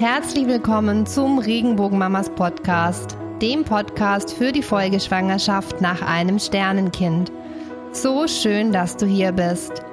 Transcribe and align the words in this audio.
Herzlich 0.00 0.48
willkommen 0.48 1.06
zum 1.06 1.38
Regenbogenmamas 1.38 2.28
Podcast, 2.30 3.16
dem 3.40 3.62
Podcast 3.62 4.34
für 4.34 4.50
die 4.50 4.62
Folgeschwangerschaft 4.62 5.80
nach 5.80 6.02
einem 6.02 6.40
Sternenkind. 6.40 7.30
So 7.92 8.26
schön, 8.26 8.72
dass 8.72 8.96
du 8.96 9.06
hier 9.06 9.30
bist. 9.30 9.84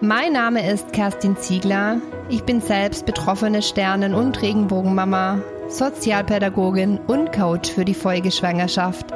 Mein 0.00 0.32
Name 0.32 0.66
ist 0.72 0.94
Kerstin 0.94 1.36
Ziegler. 1.36 2.00
Ich 2.30 2.44
bin 2.44 2.62
selbst 2.62 3.04
betroffene 3.04 3.60
Sternen- 3.60 4.14
und 4.14 4.40
Regenbogenmama, 4.40 5.42
Sozialpädagogin 5.68 6.98
und 7.06 7.30
Coach 7.30 7.70
für 7.70 7.84
die 7.84 7.92
Folgeschwangerschaft. 7.92 9.12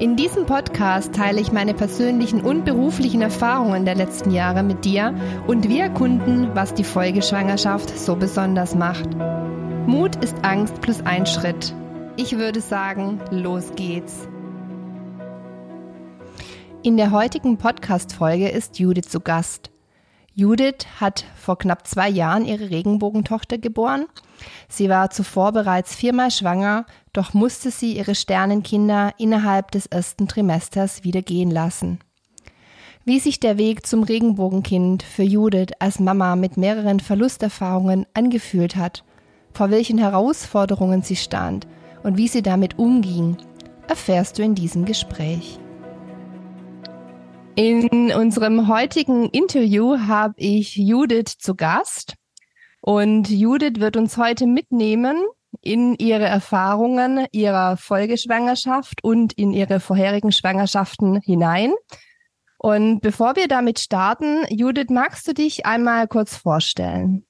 In 0.00 0.16
diesem 0.16 0.46
Podcast 0.46 1.14
teile 1.14 1.40
ich 1.40 1.52
meine 1.52 1.74
persönlichen 1.74 2.40
und 2.40 2.64
beruflichen 2.64 3.20
Erfahrungen 3.20 3.84
der 3.84 3.94
letzten 3.94 4.30
Jahre 4.30 4.62
mit 4.62 4.86
dir 4.86 5.14
und 5.46 5.68
wir 5.68 5.84
erkunden, 5.84 6.48
was 6.54 6.72
die 6.72 6.82
Folgeschwangerschaft 6.82 7.96
so 7.96 8.16
besonders 8.16 8.74
macht. 8.74 9.08
Mut 9.86 10.16
ist 10.24 10.34
Angst 10.42 10.80
plus 10.80 11.02
ein 11.02 11.26
Schritt. 11.26 11.74
Ich 12.16 12.38
würde 12.38 12.62
sagen, 12.62 13.20
los 13.30 13.74
geht's. 13.76 14.26
In 16.82 16.96
der 16.96 17.10
heutigen 17.10 17.58
Podcast-Folge 17.58 18.48
ist 18.48 18.78
Judith 18.78 19.10
zu 19.10 19.20
Gast. 19.20 19.70
Judith 20.32 20.86
hat 21.00 21.26
vor 21.36 21.58
knapp 21.58 21.86
zwei 21.86 22.08
Jahren 22.08 22.46
ihre 22.46 22.70
Regenbogentochter 22.70 23.58
geboren. 23.58 24.06
Sie 24.70 24.88
war 24.88 25.10
zuvor 25.10 25.52
bereits 25.52 25.94
viermal 25.94 26.30
schwanger, 26.30 26.86
doch 27.12 27.34
musste 27.34 27.70
sie 27.70 27.94
ihre 27.94 28.14
Sternenkinder 28.14 29.12
innerhalb 29.18 29.70
des 29.70 29.84
ersten 29.84 30.28
Trimesters 30.28 31.04
wieder 31.04 31.20
gehen 31.20 31.50
lassen. 31.50 31.98
Wie 33.04 33.20
sich 33.20 33.38
der 33.38 33.58
Weg 33.58 33.86
zum 33.86 34.02
Regenbogenkind 34.02 35.02
für 35.02 35.24
Judith 35.24 35.72
als 35.78 36.00
Mama 36.00 36.36
mit 36.36 36.56
mehreren 36.56 37.00
Verlusterfahrungen 37.00 38.06
angefühlt 38.14 38.76
hat, 38.76 39.04
vor 39.54 39.70
welchen 39.70 39.98
Herausforderungen 39.98 41.02
sie 41.02 41.16
stand 41.16 41.66
und 42.02 42.18
wie 42.18 42.28
sie 42.28 42.42
damit 42.42 42.78
umging, 42.78 43.36
erfährst 43.88 44.38
du 44.38 44.42
in 44.42 44.54
diesem 44.54 44.84
Gespräch. 44.84 45.58
In 47.54 48.12
unserem 48.12 48.66
heutigen 48.66 49.28
Interview 49.30 49.96
habe 50.00 50.34
ich 50.38 50.76
Judith 50.76 51.38
zu 51.38 51.54
Gast. 51.54 52.16
Und 52.80 53.30
Judith 53.30 53.78
wird 53.78 53.96
uns 53.96 54.16
heute 54.16 54.46
mitnehmen 54.46 55.22
in 55.60 55.94
ihre 55.94 56.24
Erfahrungen 56.24 57.26
ihrer 57.30 57.76
Folgeschwangerschaft 57.76 59.04
und 59.04 59.32
in 59.34 59.52
ihre 59.52 59.78
vorherigen 59.78 60.32
Schwangerschaften 60.32 61.20
hinein. 61.20 61.72
Und 62.58 63.00
bevor 63.00 63.36
wir 63.36 63.46
damit 63.46 63.78
starten, 63.78 64.44
Judith, 64.48 64.88
magst 64.90 65.28
du 65.28 65.32
dich 65.32 65.64
einmal 65.64 66.08
kurz 66.08 66.36
vorstellen? 66.36 67.24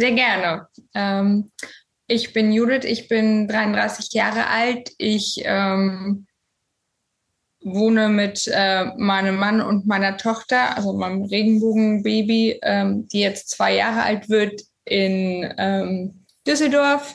Sehr 0.00 0.12
gerne. 0.12 0.66
Ähm, 0.94 1.50
ich 2.06 2.32
bin 2.32 2.54
Judith, 2.54 2.84
ich 2.84 3.06
bin 3.06 3.46
33 3.46 4.14
Jahre 4.14 4.46
alt. 4.46 4.92
Ich 4.96 5.42
ähm, 5.44 6.26
wohne 7.62 8.08
mit 8.08 8.50
äh, 8.50 8.86
meinem 8.96 9.36
Mann 9.36 9.60
und 9.60 9.86
meiner 9.86 10.16
Tochter, 10.16 10.74
also 10.74 10.94
meinem 10.94 11.24
Regenbogenbaby, 11.24 12.60
ähm, 12.62 13.08
die 13.08 13.20
jetzt 13.20 13.50
zwei 13.50 13.74
Jahre 13.74 14.02
alt 14.02 14.30
wird, 14.30 14.62
in 14.86 15.52
ähm, 15.58 16.24
Düsseldorf 16.46 17.14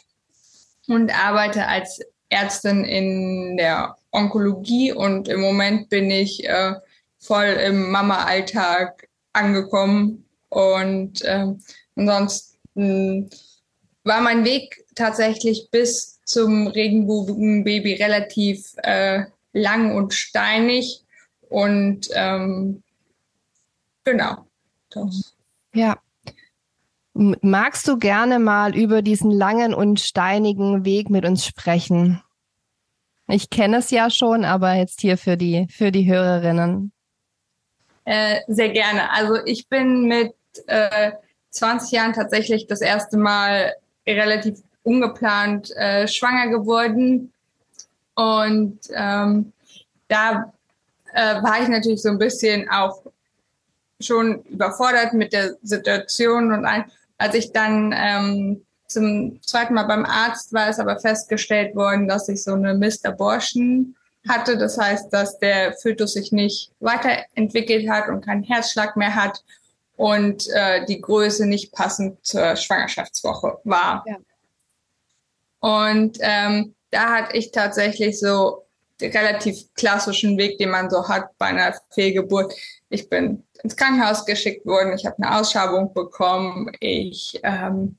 und 0.87 1.11
arbeite 1.11 1.65
als 1.65 2.01
Ärztin 2.29 2.83
in 2.83 3.57
der 3.57 3.95
Onkologie 4.11 4.91
und 4.91 5.27
im 5.27 5.41
Moment 5.41 5.89
bin 5.89 6.11
ich 6.11 6.47
äh, 6.47 6.75
voll 7.17 7.45
im 7.45 7.89
Mama-Alltag 7.89 9.07
angekommen 9.33 10.29
und 10.49 11.23
äh, 11.23 11.47
ansonsten 11.95 12.54
war 12.75 14.21
mein 14.21 14.45
Weg 14.45 14.85
tatsächlich 14.95 15.69
bis 15.71 16.21
zum 16.23 16.67
Regenbogenbaby 16.67 17.93
relativ 17.93 18.73
äh, 18.77 19.25
lang 19.53 19.95
und 19.95 20.13
steinig. 20.13 21.03
Und 21.49 22.09
ähm, 22.13 22.83
genau. 24.03 24.47
Das. 24.89 25.35
Ja. 25.73 25.97
Magst 27.13 27.87
du 27.87 27.97
gerne 27.97 28.39
mal 28.39 28.75
über 28.75 29.01
diesen 29.01 29.31
langen 29.31 29.73
und 29.73 30.01
steinigen 30.01 30.83
Weg 30.83 31.09
mit 31.09 31.25
uns 31.25 31.45
sprechen? 31.45 32.21
Ich 33.27 33.49
kenne 33.49 33.77
es 33.77 33.89
ja 33.89 34.09
schon, 34.09 34.43
aber 34.43 34.73
jetzt 34.73 34.99
hier 34.99 35.17
für 35.17 35.37
die, 35.37 35.67
für 35.69 35.91
die 35.91 36.11
Hörerinnen. 36.11 36.91
Äh, 38.03 38.41
sehr 38.47 38.69
gerne. 38.69 39.09
Also 39.11 39.35
ich 39.45 39.67
bin 39.69 40.07
mit 40.07 40.33
äh, 40.67 41.13
20 41.55 41.91
Jahren 41.91 42.13
tatsächlich 42.13 42.67
das 42.67 42.81
erste 42.81 43.17
Mal 43.17 43.73
relativ 44.05 44.59
ungeplant 44.83 45.71
äh, 45.75 46.07
schwanger 46.07 46.49
geworden. 46.49 47.33
Und 48.13 48.79
ähm, 48.93 49.53
da 50.07 50.53
äh, 51.13 51.41
war 51.41 51.61
ich 51.61 51.69
natürlich 51.69 52.01
so 52.01 52.09
ein 52.09 52.19
bisschen 52.19 52.69
auch 52.69 53.01
schon 54.01 54.43
überfordert 54.43 55.13
mit 55.13 55.33
der 55.33 55.55
Situation. 55.63 56.51
Und 56.51 56.67
als 57.17 57.35
ich 57.35 57.51
dann 57.53 57.93
ähm, 57.97 58.61
zum 58.87 59.41
zweiten 59.41 59.73
Mal 59.73 59.83
beim 59.83 60.05
Arzt 60.05 60.53
war, 60.53 60.69
ist 60.69 60.79
aber 60.79 60.99
festgestellt 60.99 61.75
worden, 61.75 62.07
dass 62.07 62.27
ich 62.29 62.43
so 62.43 62.53
eine 62.53 62.75
Mr. 62.75 63.09
Abortion 63.09 63.95
hatte. 64.27 64.57
Das 64.57 64.77
heißt, 64.77 65.11
dass 65.11 65.39
der 65.39 65.73
Fötus 65.73 66.13
sich 66.13 66.31
nicht 66.33 66.71
weiterentwickelt 66.81 67.89
hat 67.89 68.09
und 68.09 68.25
keinen 68.25 68.43
Herzschlag 68.43 68.97
mehr 68.97 69.15
hat 69.15 69.41
und 69.97 70.47
äh, 70.49 70.85
die 70.85 71.01
Größe 71.01 71.45
nicht 71.45 71.71
passend 71.71 72.23
zur 72.25 72.55
Schwangerschaftswoche 72.55 73.59
war. 73.63 74.03
Ja. 74.07 74.17
Und 75.59 76.17
ähm, 76.21 76.75
da 76.91 77.13
hatte 77.13 77.37
ich 77.37 77.51
tatsächlich 77.51 78.19
so 78.19 78.65
den 79.01 79.11
relativ 79.11 79.73
klassischen 79.73 80.37
Weg, 80.37 80.57
den 80.57 80.69
man 80.69 80.89
so 80.89 81.07
hat 81.07 81.37
bei 81.37 81.47
einer 81.47 81.75
Fehlgeburt. 81.91 82.53
Ich 82.89 83.09
bin 83.09 83.43
ins 83.63 83.75
Krankenhaus 83.75 84.25
geschickt 84.25 84.65
worden, 84.65 84.93
ich 84.95 85.05
habe 85.05 85.17
eine 85.21 85.37
Ausschabung 85.37 85.93
bekommen, 85.93 86.71
ich 86.79 87.39
ähm, 87.43 87.97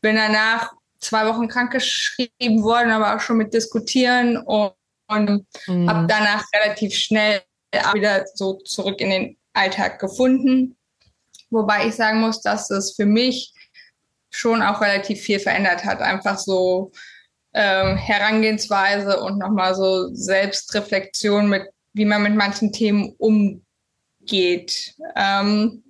bin 0.00 0.16
danach 0.16 0.72
zwei 0.98 1.26
Wochen 1.26 1.48
krankgeschrieben 1.48 2.62
worden, 2.62 2.90
aber 2.90 3.14
auch 3.14 3.20
schon 3.20 3.36
mit 3.36 3.52
Diskutieren 3.52 4.38
und, 4.38 4.72
und 5.08 5.46
mhm. 5.66 5.88
habe 5.88 6.06
danach 6.08 6.44
relativ 6.54 6.94
schnell 6.94 7.42
wieder 7.92 8.24
so 8.34 8.54
zurück 8.64 9.00
in 9.00 9.10
den 9.10 9.36
Alltag 9.52 9.98
gefunden. 9.98 10.76
Wobei 11.54 11.86
ich 11.86 11.94
sagen 11.94 12.20
muss, 12.20 12.40
dass 12.40 12.70
es 12.70 12.94
für 12.94 13.06
mich 13.06 13.52
schon 14.30 14.62
auch 14.62 14.80
relativ 14.80 15.20
viel 15.20 15.38
verändert 15.38 15.84
hat. 15.84 16.00
Einfach 16.00 16.38
so 16.38 16.90
ähm, 17.54 17.96
Herangehensweise 17.96 19.20
und 19.20 19.38
nochmal 19.38 19.74
so 19.74 20.12
Selbstreflexion 20.12 21.48
mit, 21.48 21.68
wie 21.92 22.04
man 22.04 22.22
mit 22.22 22.34
manchen 22.34 22.72
Themen 22.72 23.14
umgeht. 23.18 24.94
Ähm, 25.14 25.84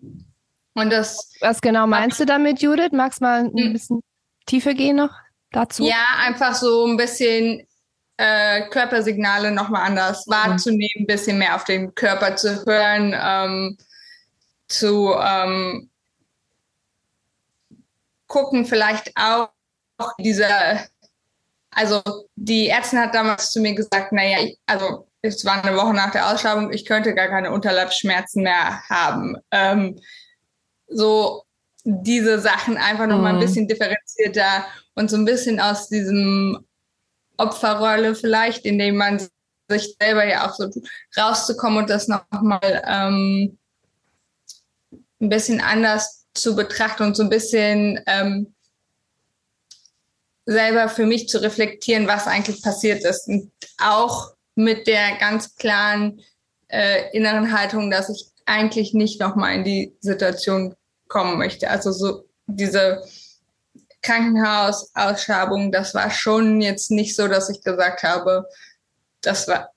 und 0.75 0.91
das. 0.91 1.33
Was 1.41 1.61
genau 1.61 1.87
meinst 1.87 2.21
du 2.21 2.27
damit, 2.27 2.61
Judith? 2.61 2.93
Magst 2.93 3.21
du 3.21 3.25
mal 3.25 3.45
ein 3.45 3.53
hm. 3.57 3.73
bisschen 3.73 4.01
tiefer 4.47 4.75
gehen 4.75 4.97
noch 4.97 5.13
dazu? 5.53 5.85
Ja, 5.85 6.05
einfach 6.21 6.55
so 6.55 6.87
ein 6.87 6.97
bisschen 6.97 7.67
äh, 8.17 8.69
Körpersignale 8.69 9.51
nochmal 9.51 9.87
anders 9.87 10.27
wahrzunehmen, 10.27 11.01
ein 11.01 11.07
bisschen 11.07 11.39
mehr 11.39 11.55
auf 11.55 11.65
den 11.65 11.95
Körper 11.95 12.37
zu 12.37 12.65
hören, 12.67 13.15
ähm, 13.19 13.79
zu 14.79 15.15
ähm, 15.19 15.91
gucken, 18.27 18.67
vielleicht 18.67 19.13
auch 19.17 19.49
diese 20.19 20.47
also 21.75 22.03
die 22.37 22.69
Ärztin 22.69 23.01
hat 23.01 23.15
damals 23.15 23.51
zu 23.51 23.61
mir 23.61 23.75
gesagt, 23.75 24.13
naja, 24.13 24.39
ich, 24.41 24.59
also 24.67 25.09
es 25.23 25.45
war 25.45 25.65
eine 25.65 25.77
Woche 25.77 25.93
nach 25.93 26.13
der 26.13 26.31
Ausschreibung, 26.31 26.73
ich 26.73 26.85
könnte 26.85 27.15
gar 27.15 27.29
keine 27.29 27.51
Unterleibsschmerzen 27.51 28.43
mehr 28.43 28.83
haben. 28.89 29.37
Ähm, 29.51 29.99
so 30.87 31.43
diese 31.85 32.39
Sachen 32.39 32.77
einfach 32.77 33.07
noch 33.07 33.21
mal 33.21 33.31
ein 33.31 33.37
mhm. 33.37 33.41
bisschen 33.41 33.69
differenzierter 33.69 34.67
und 34.95 35.11
so 35.11 35.17
ein 35.17 35.25
bisschen 35.25 35.61
aus 35.61 35.89
diesem 35.89 36.65
Opferrolle 37.37 38.15
vielleicht, 38.15 38.65
indem 38.65 38.97
man 38.97 39.27
sich 39.69 39.97
selber 40.01 40.25
ja 40.25 40.47
auch 40.47 40.55
so 40.55 40.71
rauszukommen 41.19 41.79
und 41.79 41.91
das 41.91 42.07
noch 42.07 42.25
mal 42.31 42.83
ähm, 42.87 43.59
ein 45.25 45.31
bisschen 45.31 45.61
anders 45.61 46.27
zu 46.35 46.55
betrachten 46.55 47.05
und 47.05 47.17
so 47.17 47.23
ein 47.23 47.29
bisschen 47.29 48.01
ähm, 48.07 48.55
selber 50.47 50.89
für 50.89 51.07
mich 51.07 51.29
zu 51.29 51.41
reflektieren, 51.41 52.07
was 52.07 52.27
eigentlich 52.27 52.63
passiert 52.63 53.05
ist. 53.05 53.29
Und 53.29 53.51
auch 53.79 54.35
mit 54.55 54.87
der 54.87 55.17
ganz 55.19 55.57
klaren 55.57 56.21
äh, 56.69 57.11
inneren 57.17 57.59
Haltung, 57.59 57.91
dass 57.91 58.11
ich 58.11 58.29
eigentlich 58.47 58.93
nicht 58.93 59.21
nochmal 59.21 59.55
in 59.55 59.65
die 59.65 59.97
Situation 60.01 60.75
kommen 61.09 61.39
möchte. 61.39 61.71
Also 61.71 61.93
so 61.93 62.25
diese 62.47 63.03
Krankenhausausschabung, 64.03 65.73
das 65.73 65.95
war 65.95 66.11
schon 66.11 66.61
jetzt 66.61 66.91
nicht 66.91 67.17
so, 67.17 67.27
dass 67.27 67.49
ich 67.49 67.63
gesagt 67.63 68.03
habe, 68.03 68.47
das 69.23 69.49
war, 69.49 69.71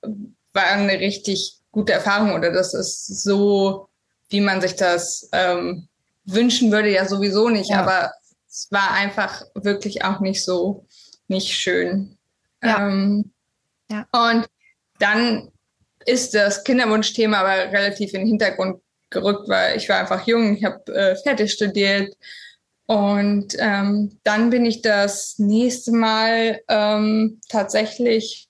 war 0.53 0.65
eine 0.65 0.99
richtig 0.99 1.59
gute 1.71 1.93
Erfahrung 1.93 2.33
oder 2.33 2.51
das 2.51 2.73
ist 2.73 3.23
so, 3.23 3.87
wie 4.29 4.41
man 4.41 4.61
sich 4.61 4.75
das 4.75 5.29
ähm, 5.31 5.87
wünschen 6.25 6.71
würde, 6.71 6.91
ja 6.91 7.05
sowieso 7.05 7.49
nicht. 7.49 7.69
Ja. 7.69 7.81
Aber 7.81 8.11
es 8.49 8.67
war 8.71 8.91
einfach 8.91 9.43
wirklich 9.55 10.03
auch 10.03 10.19
nicht 10.19 10.43
so, 10.43 10.85
nicht 11.27 11.53
schön. 11.55 12.17
Ja. 12.63 12.87
Ähm, 12.87 13.31
Ja. 13.89 14.05
Und 14.11 14.47
dann 14.99 15.51
ist 16.05 16.33
das 16.33 16.63
Kinderwunschthema 16.63 17.39
aber 17.39 17.71
relativ 17.71 18.13
in 18.13 18.21
den 18.21 18.27
Hintergrund 18.27 18.81
gerückt, 19.09 19.47
weil 19.47 19.77
ich 19.77 19.87
war 19.87 19.99
einfach 19.99 20.25
jung, 20.27 20.57
ich 20.57 20.63
habe 20.63 20.93
äh, 20.93 21.15
fertig 21.15 21.53
studiert 21.53 22.15
und 22.85 23.55
ähm, 23.59 24.17
dann 24.23 24.49
bin 24.49 24.65
ich 24.65 24.81
das 24.81 25.39
nächste 25.39 25.91
Mal 25.91 26.61
ähm, 26.67 27.39
tatsächlich 27.49 28.49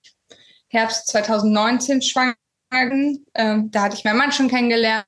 Herbst 0.68 1.08
2019 1.08 2.02
schwanger. 2.02 2.36
Ähm, 2.72 3.72
da 3.72 3.84
hatte 3.84 3.96
ich 3.96 4.04
meinen 4.04 4.18
Mann 4.18 4.32
schon 4.32 4.50
kennengelernt 4.50 5.06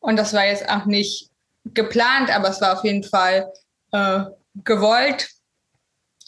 und 0.00 0.16
das 0.16 0.32
war 0.32 0.46
jetzt 0.46 0.68
auch 0.68 0.86
nicht 0.86 1.30
geplant, 1.64 2.34
aber 2.34 2.48
es 2.48 2.60
war 2.60 2.78
auf 2.78 2.84
jeden 2.84 3.04
Fall 3.04 3.52
äh, 3.92 4.20
gewollt. 4.64 5.28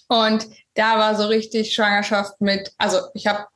Und 0.08 0.46
da 0.74 0.98
war 0.98 1.14
so 1.16 1.26
richtig 1.26 1.74
Schwangerschaft 1.74 2.40
mit, 2.40 2.72
also 2.78 2.98
ich 3.14 3.26
habe 3.26 3.46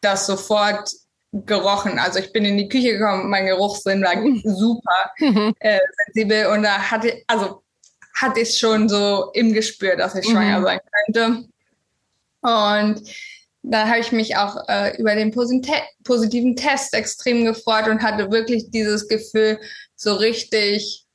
das 0.00 0.26
sofort 0.26 0.90
gerochen. 1.32 1.98
Also 1.98 2.20
ich 2.20 2.32
bin 2.32 2.44
in 2.44 2.56
die 2.56 2.68
Küche 2.68 2.96
gekommen, 2.96 3.28
mein 3.28 3.46
Geruchssinn 3.46 4.02
war 4.02 4.14
super 4.44 5.12
äh, 5.58 5.80
sensibel 6.06 6.46
und 6.46 6.62
da 6.62 6.90
hatte, 6.90 7.22
also 7.26 7.62
hatte 8.20 8.40
ich 8.40 8.56
schon 8.56 8.88
so 8.88 9.30
im 9.32 9.52
Gespür, 9.52 9.96
dass 9.96 10.14
ich 10.14 10.24
schwanger 10.24 10.60
Mhm. 10.60 10.64
sein 10.64 10.80
könnte. 11.04 11.44
Und 12.42 13.02
da 13.66 13.88
habe 13.88 14.00
ich 14.00 14.12
mich 14.12 14.36
auch 14.36 14.56
äh, 14.68 14.94
über 14.98 15.14
den 15.14 15.30
positiven 15.30 16.54
Test 16.54 16.92
extrem 16.92 17.44
gefreut 17.46 17.88
und 17.88 18.02
hatte 18.02 18.30
wirklich 18.30 18.70
dieses 18.70 19.08
Gefühl, 19.08 19.58
so 19.96 20.14
richtig 20.14 21.06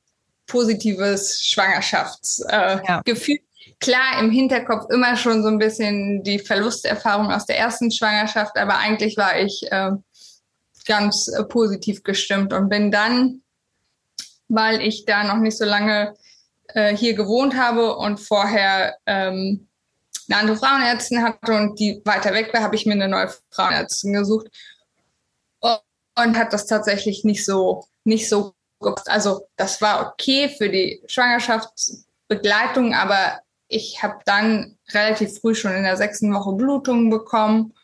positives 0.46 1.44
Schwangerschaftsgefühl. 1.44 3.36
Äh, 3.36 3.38
Ja. 3.38 3.44
Klar, 3.78 4.20
im 4.20 4.30
Hinterkopf 4.30 4.90
immer 4.90 5.16
schon 5.16 5.42
so 5.42 5.48
ein 5.48 5.58
bisschen 5.58 6.22
die 6.24 6.38
Verlusterfahrung 6.38 7.30
aus 7.30 7.46
der 7.46 7.58
ersten 7.58 7.90
Schwangerschaft, 7.90 8.58
aber 8.58 8.76
eigentlich 8.78 9.16
war 9.16 9.38
ich 9.38 9.62
äh, 9.70 9.92
ganz 10.86 11.30
positiv 11.48 12.02
gestimmt 12.02 12.52
und 12.52 12.68
bin 12.68 12.90
dann, 12.90 13.42
weil 14.48 14.82
ich 14.82 15.04
da 15.04 15.24
noch 15.24 15.38
nicht 15.38 15.56
so 15.56 15.64
lange 15.64 16.14
äh, 16.68 16.94
hier 16.96 17.14
gewohnt 17.14 17.56
habe 17.56 17.96
und 17.96 18.18
vorher 18.18 18.96
ähm, 19.06 19.68
eine 20.30 20.40
andere 20.40 20.56
Frauenärztin 20.56 21.22
hatte 21.22 21.52
und 21.52 21.78
die 21.78 22.00
weiter 22.04 22.32
weg 22.32 22.52
war, 22.54 22.62
habe 22.62 22.76
ich 22.76 22.86
mir 22.86 22.92
eine 22.92 23.08
neue 23.08 23.32
Frauenärztin 23.50 24.12
gesucht 24.12 24.46
und, 25.60 25.80
und 26.16 26.38
hat 26.38 26.52
das 26.52 26.66
tatsächlich 26.66 27.24
nicht 27.24 27.44
so 27.44 27.84
nicht 28.04 28.28
so 28.28 28.54
gepasst. 28.80 29.10
Also 29.10 29.46
das 29.56 29.80
war 29.82 30.06
okay 30.08 30.48
für 30.56 30.68
die 30.68 31.02
Schwangerschaftsbegleitung, 31.06 32.94
aber 32.94 33.40
ich 33.68 34.02
habe 34.02 34.18
dann 34.24 34.78
relativ 34.92 35.38
früh 35.40 35.54
schon 35.54 35.74
in 35.74 35.84
der 35.84 35.96
sechsten 35.96 36.32
Woche 36.34 36.52
Blutungen 36.52 37.10
bekommen 37.10 37.74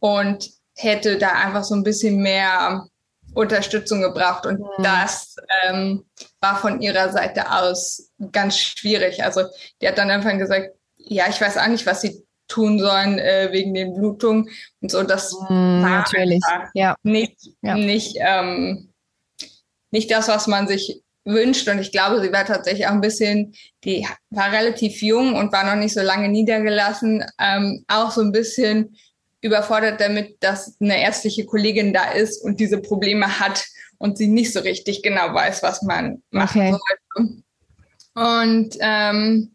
und 0.00 0.50
hätte 0.76 1.18
da 1.18 1.32
einfach 1.32 1.64
so 1.64 1.74
ein 1.74 1.84
bisschen 1.84 2.16
mehr 2.20 2.86
Unterstützung 3.34 4.00
gebraucht. 4.00 4.46
Und 4.46 4.60
Mhm. 4.60 4.82
das 4.82 5.36
ähm, 5.64 6.06
war 6.40 6.56
von 6.56 6.80
ihrer 6.80 7.10
Seite 7.12 7.50
aus 7.52 8.10
ganz 8.32 8.58
schwierig. 8.58 9.22
Also 9.22 9.42
die 9.80 9.88
hat 9.88 9.98
dann 9.98 10.10
einfach 10.10 10.36
gesagt, 10.38 10.70
ja, 11.08 11.26
ich 11.28 11.40
weiß 11.40 11.56
auch 11.58 11.66
nicht, 11.68 11.86
was 11.86 12.00
sie 12.02 12.24
tun 12.48 12.78
sollen 12.78 13.18
äh, 13.18 13.48
wegen 13.52 13.74
den 13.74 13.94
Blutungen 13.94 14.48
und 14.80 14.90
so. 14.90 15.02
Das 15.02 15.32
Mm, 15.50 15.82
war 15.82 15.90
natürlich. 15.90 16.42
Ja. 16.74 16.96
nicht, 17.02 17.36
Ja. 17.62 17.74
nicht, 17.76 18.16
ähm, 18.20 18.90
nicht 19.90 20.10
das, 20.10 20.28
was 20.28 20.46
man 20.46 20.66
sich 20.68 21.02
wünscht. 21.24 21.68
Und 21.68 21.78
ich 21.78 21.92
glaube, 21.92 22.20
sie 22.22 22.32
war 22.32 22.44
tatsächlich 22.46 22.86
auch 22.86 22.92
ein 22.92 23.00
bisschen, 23.02 23.54
die 23.84 24.06
war 24.30 24.50
relativ 24.50 25.02
jung 25.02 25.34
und 25.34 25.52
war 25.52 25.64
noch 25.64 25.80
nicht 25.80 25.92
so 25.94 26.00
lange 26.00 26.28
niedergelassen, 26.28 27.24
ähm, 27.38 27.84
auch 27.88 28.10
so 28.10 28.22
ein 28.22 28.32
bisschen 28.32 28.96
überfordert 29.40 30.00
damit, 30.00 30.42
dass 30.42 30.76
eine 30.80 31.00
ärztliche 31.02 31.44
Kollegin 31.44 31.92
da 31.92 32.10
ist 32.12 32.42
und 32.42 32.58
diese 32.60 32.80
Probleme 32.80 33.38
hat 33.40 33.64
und 33.98 34.16
sie 34.18 34.26
nicht 34.26 34.52
so 34.52 34.60
richtig 34.60 35.02
genau 35.02 35.32
weiß, 35.34 35.62
was 35.62 35.82
man 35.82 36.22
machen 36.30 36.60
Okay. 36.60 36.76
sollte. 37.14 37.42
Und 38.14 38.76
ähm, 38.80 39.54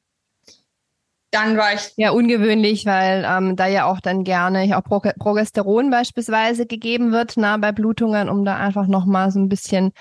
dann 1.33 1.57
war 1.57 1.73
ich 1.73 1.91
Ja, 1.97 2.11
ungewöhnlich, 2.11 2.85
weil 2.85 3.25
ähm, 3.27 3.55
da 3.55 3.67
ja 3.67 3.85
auch 3.85 3.99
dann 3.99 4.23
gerne 4.23 4.77
auch 4.77 4.83
Pro 4.83 4.99
Progesteron 4.99 5.89
beispielsweise 5.89 6.65
gegeben 6.65 7.11
wird 7.11 7.33
na, 7.37 7.57
bei 7.57 7.71
Blutungen, 7.71 8.29
um 8.29 8.45
da 8.45 8.57
einfach 8.57 8.87
nochmal 8.87 9.31
so 9.31 9.39
ein 9.39 9.49
bisschen 9.49 9.91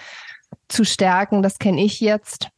zu 0.68 0.84
stärken. 0.84 1.42
Das 1.42 1.58
kenne 1.58 1.82
ich 1.82 2.00
jetzt. 2.00 2.48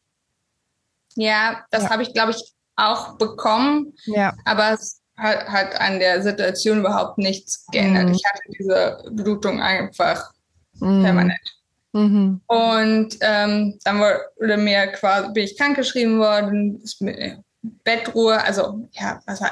Ja, 1.16 1.64
das 1.70 1.84
Ja. 1.84 1.90
habe 1.90 2.02
ich, 2.02 2.12
glaube 2.12 2.32
ich, 2.32 2.52
auch 2.76 3.16
bekommen, 3.18 3.92
Ja. 4.06 4.34
aber 4.44 4.72
es 4.72 5.00
hat, 5.16 5.46
hat 5.46 5.80
an 5.80 6.00
der 6.00 6.22
Situation 6.22 6.80
überhaupt 6.80 7.18
nichts 7.18 7.66
geändert. 7.70 8.08
Mhm. 8.08 8.14
Ich 8.14 8.24
hatte 8.24 8.42
diese 8.58 8.98
Blutung 9.12 9.62
einfach 9.62 10.32
Mhm. 10.80 11.02
permanent. 11.04 11.56
Mhm. 11.92 12.40
Und 12.48 13.16
ähm, 13.20 13.78
dann 13.84 14.00
wurde 14.00 14.56
mir 14.56 14.88
quasi, 14.88 15.32
bin 15.32 15.44
ich 15.44 15.56
krankgeschrieben 15.56 16.18
worden, 16.18 16.80
ist 16.82 17.00
mir 17.00 17.44
Bettruhe, 17.84 18.42
also 18.42 18.88
ja, 18.92 19.20
also 19.26 19.46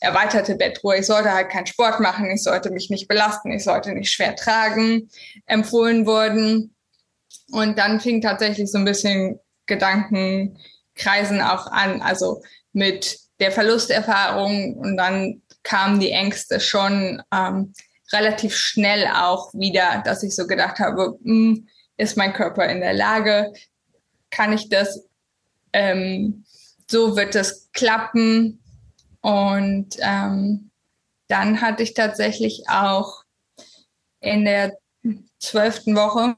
erweiterte 0.00 0.56
Bettruhe. 0.56 0.98
Ich 0.98 1.06
sollte 1.06 1.32
halt 1.32 1.50
keinen 1.50 1.66
Sport 1.66 2.00
machen, 2.00 2.30
ich 2.30 2.42
sollte 2.42 2.70
mich 2.70 2.90
nicht 2.90 3.08
belasten, 3.08 3.52
ich 3.52 3.64
sollte 3.64 3.92
nicht 3.92 4.10
schwer 4.10 4.34
tragen, 4.34 5.08
empfohlen 5.46 6.06
worden. 6.06 6.74
Und 7.52 7.78
dann 7.78 8.00
fing 8.00 8.20
tatsächlich 8.20 8.70
so 8.70 8.78
ein 8.78 8.84
bisschen 8.84 9.38
Gedankenkreisen 9.66 11.40
auch 11.40 11.66
an, 11.68 12.02
also 12.02 12.42
mit 12.72 13.18
der 13.38 13.52
Verlusterfahrung 13.52 14.74
und 14.74 14.96
dann 14.96 15.42
kamen 15.62 16.00
die 16.00 16.10
Ängste 16.10 16.60
schon 16.60 17.22
ähm, 17.32 17.72
relativ 18.12 18.56
schnell 18.56 19.08
auch 19.08 19.52
wieder, 19.52 20.02
dass 20.04 20.22
ich 20.22 20.34
so 20.34 20.46
gedacht 20.46 20.78
habe, 20.78 21.18
hm, 21.22 21.68
ist 21.96 22.16
mein 22.16 22.32
Körper 22.32 22.66
in 22.66 22.80
der 22.80 22.94
Lage, 22.94 23.52
kann 24.30 24.52
ich 24.52 24.68
das, 24.68 25.04
ähm, 25.72 26.44
so 26.88 27.16
wird 27.16 27.34
es 27.34 27.70
klappen. 27.72 28.60
Und 29.20 29.96
ähm, 29.98 30.70
dann 31.28 31.60
hatte 31.60 31.82
ich 31.82 31.94
tatsächlich 31.94 32.64
auch 32.68 33.24
in 34.20 34.44
der 34.44 34.78
zwölften 35.38 35.96
Woche 35.96 36.36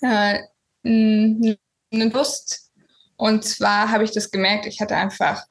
äh, 0.00 0.40
eine 0.84 1.58
Lust. 1.90 2.70
Und 3.16 3.44
zwar 3.44 3.90
habe 3.90 4.04
ich 4.04 4.12
das 4.12 4.30
gemerkt, 4.30 4.66
ich 4.66 4.80
hatte 4.80 4.96
einfach 4.96 5.44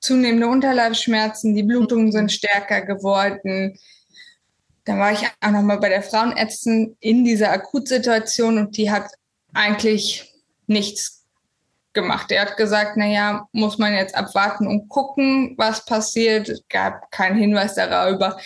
zunehmende 0.00 0.46
Unterleibsschmerzen, 0.48 1.54
die 1.54 1.62
Blutungen 1.62 2.12
sind 2.12 2.32
stärker 2.32 2.82
geworden. 2.82 3.78
Dann 4.84 4.98
war 4.98 5.12
ich 5.12 5.26
auch 5.40 5.50
nochmal 5.50 5.78
bei 5.78 5.88
der 5.88 6.02
Frauenärztin 6.02 6.96
in 7.00 7.24
dieser 7.24 7.50
Akutsituation 7.50 8.58
und 8.58 8.76
die 8.76 8.90
hat 8.90 9.10
eigentlich 9.52 10.32
nichts 10.66 11.15
gemacht. 11.96 12.30
Er 12.30 12.42
hat 12.42 12.56
gesagt, 12.56 12.96
naja, 12.96 13.48
muss 13.50 13.78
man 13.78 13.92
jetzt 13.92 14.14
abwarten 14.14 14.68
und 14.68 14.88
gucken, 14.88 15.54
was 15.58 15.84
passiert. 15.84 16.48
Es 16.48 16.62
gab 16.68 17.10
keinen 17.10 17.36
Hinweis 17.36 17.74
darüber, 17.74 18.38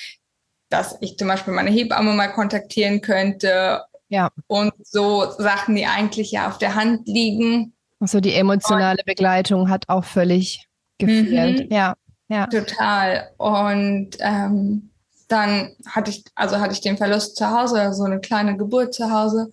dass 0.70 0.96
ich 1.02 1.18
zum 1.18 1.28
Beispiel 1.28 1.52
meine 1.52 1.70
Hebamme 1.70 2.14
mal 2.14 2.32
kontaktieren 2.32 3.02
könnte. 3.02 3.82
Ja. 4.08 4.30
Und 4.46 4.72
so 4.82 5.30
Sachen, 5.36 5.76
die 5.76 5.84
eigentlich 5.84 6.30
ja 6.30 6.48
auf 6.48 6.56
der 6.56 6.74
Hand 6.74 7.06
liegen. 7.06 7.74
Also 8.00 8.20
die 8.20 8.32
emotionale 8.32 9.02
Begleitung 9.04 9.68
hat 9.68 9.88
auch 9.88 10.04
völlig 10.04 10.66
gefehlt. 10.96 11.68
Mhm. 11.68 11.76
Ja, 11.76 11.94
ja. 12.28 12.46
Total. 12.46 13.30
Und 13.36 14.16
ähm, 14.20 14.90
dann 15.28 15.76
hatte 15.86 16.10
ich, 16.10 16.24
also 16.34 16.58
hatte 16.58 16.72
ich 16.72 16.80
den 16.80 16.96
Verlust 16.96 17.36
zu 17.36 17.50
Hause, 17.50 17.92
so 17.92 18.04
eine 18.04 18.20
kleine 18.20 18.56
Geburt 18.56 18.94
zu 18.94 19.10
Hause 19.10 19.50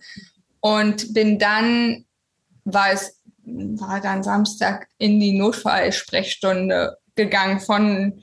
und 0.60 1.14
bin 1.14 1.38
dann, 1.38 2.04
war 2.64 2.90
es, 2.90 3.17
war 3.80 4.00
dann 4.00 4.22
Samstag 4.22 4.88
in 4.98 5.20
die 5.20 5.38
Notfallsprechstunde 5.38 6.96
gegangen 7.14 7.60
von 7.60 8.22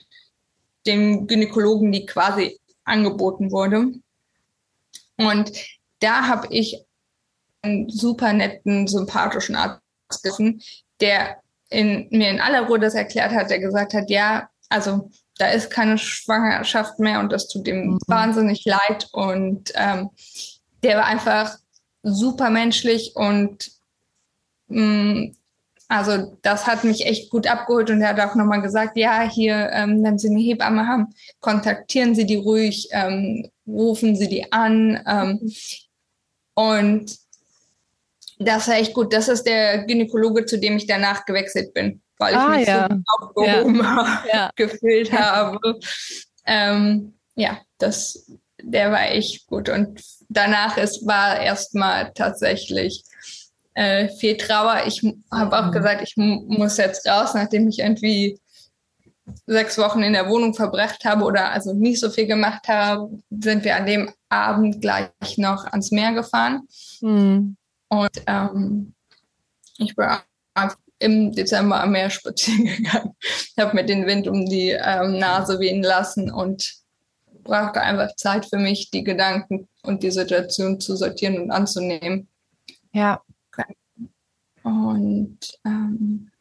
dem 0.86 1.28
Gynäkologen, 1.28 1.92
die 1.92 2.06
quasi 2.06 2.60
angeboten 2.84 3.52
wurde. 3.52 3.94
Und 5.18 5.52
da 6.00 6.28
habe 6.28 6.48
ich 6.52 6.84
einen 7.62 7.90
super 7.90 8.34
netten, 8.34 8.88
sympathischen 8.88 9.56
Arzt 9.56 9.82
gefunden, 10.24 10.62
der 11.02 11.38
in, 11.70 12.08
mir 12.12 12.30
in 12.30 12.40
aller 12.40 12.68
Ruhe 12.68 12.80
das 12.80 12.94
erklärt 12.94 13.32
hat, 13.32 13.50
der 13.50 13.60
gesagt 13.60 13.94
hat, 13.94 14.10
ja, 14.10 14.50
also 14.70 15.10
da 15.38 15.48
ist 15.48 15.70
keine 15.72 15.98
Schwangerschaft 15.98 17.00
mehr 17.00 17.20
und 17.20 17.32
das 17.32 17.48
tut 17.48 17.68
ihm 17.68 17.94
Mhm. 17.94 18.00
wahnsinnig 18.08 18.64
leid. 18.66 19.10
Und 19.12 19.72
ähm, 19.76 20.10
der 20.84 20.98
war 20.98 21.06
einfach 21.06 21.58
super 22.04 22.50
menschlich 22.50 23.16
und 23.16 23.72
also 25.88 26.38
das 26.42 26.66
hat 26.68 26.84
mich 26.84 27.06
echt 27.06 27.30
gut 27.30 27.48
abgeholt 27.48 27.90
und 27.90 28.02
er 28.02 28.10
hat 28.10 28.20
auch 28.20 28.36
nochmal 28.36 28.62
gesagt, 28.62 28.98
ja, 28.98 29.22
hier, 29.30 29.70
ähm, 29.72 30.04
wenn 30.04 30.18
Sie 30.18 30.30
eine 30.30 30.40
Hebamme 30.40 30.88
haben, 30.88 31.14
kontaktieren 31.40 32.16
Sie 32.16 32.26
die 32.26 32.36
ruhig, 32.38 32.88
ähm, 32.92 33.50
rufen 33.68 34.16
Sie 34.16 34.28
die 34.28 34.52
an. 34.52 35.02
Ähm, 35.08 35.54
und 36.56 37.16
das 38.40 38.68
war 38.68 38.76
echt 38.76 38.94
gut. 38.94 39.14
Das 39.14 39.28
ist 39.28 39.44
der 39.44 39.86
Gynäkologe, 39.86 40.46
zu 40.46 40.58
dem 40.60 40.78
ich 40.78 40.88
danach 40.88 41.26
gewechselt 41.26 41.74
bin, 41.74 42.02
weil 42.18 42.34
ich 42.34 42.40
Ah, 42.40 42.50
mich 42.50 42.68
ja. 42.68 42.88
so 42.90 43.26
aufgehoben 43.26 43.78
Ja. 44.34 44.52
gefühlt 44.56 45.12
habe. 45.12 45.80
Ähm, 46.46 47.14
ja, 47.36 47.60
das, 47.78 48.32
der 48.62 48.92
war 48.92 49.12
echt 49.12 49.48
gut. 49.48 49.70
Und 49.70 50.02
danach 50.30 50.78
ist, 50.78 51.06
war 51.06 51.40
erstmal 51.40 52.12
tatsächlich 52.14 53.04
äh, 53.76 54.10
viel 54.10 54.36
Trauer. 54.38 54.84
Ich 54.88 55.02
habe 55.32 55.58
auch 55.58 55.68
Mhm. 55.68 55.72
gesagt, 55.72 56.02
ich 56.02 56.18
mu- 56.18 56.44
muss 56.48 56.78
jetzt 56.78 57.08
raus, 57.08 57.34
nachdem 57.34 57.68
ich 57.70 57.80
irgendwie 57.80 58.40
sechs 59.48 59.78
Wochen 59.78 60.02
in 60.04 60.14
der 60.14 60.30
Wohnung 60.30 60.54
verbracht 60.54 61.04
habe 61.06 61.24
oder 61.24 61.52
also 61.52 61.74
nicht 61.74 62.00
so 62.00 62.10
viel 62.10 62.28
gemacht 62.28 62.68
habe, 62.68 63.10
sind 63.30 63.64
wir 63.64 63.76
an 63.76 63.86
dem 63.86 64.12
Abend 64.30 64.82
gleich 64.82 65.10
noch 65.38 65.66
ans 65.66 65.92
Meer 65.92 66.14
gefahren. 66.14 66.68
Hm. 67.00 67.58
Und 67.90 68.12
ähm, 68.28 68.94
ich 69.78 69.96
bin 69.96 70.08
einfach 70.54 70.78
im 71.00 71.32
Dezember 71.34 71.82
am 71.82 71.92
Meer 71.92 72.10
spazieren 72.10 72.66
gegangen, 72.78 73.16
habe 73.60 73.76
mir 73.76 73.86
den 73.86 74.06
Wind 74.06 74.28
um 74.28 74.46
die 74.46 74.70
ähm, 74.70 75.18
Nase 75.20 75.60
wehen 75.60 75.84
lassen 75.84 76.32
und 76.32 76.74
brauchte 77.44 77.82
einfach 77.82 78.16
Zeit 78.16 78.46
für 78.46 78.58
mich, 78.58 78.90
die 78.92 79.04
Gedanken 79.04 79.68
und 79.84 80.02
die 80.04 80.12
Situation 80.12 80.80
zu 80.80 80.96
sortieren 80.96 81.40
und 81.40 81.52
anzunehmen. 81.52 82.28
Ja. 82.94 83.22
Und 84.66 85.38
ähm, 85.64 86.32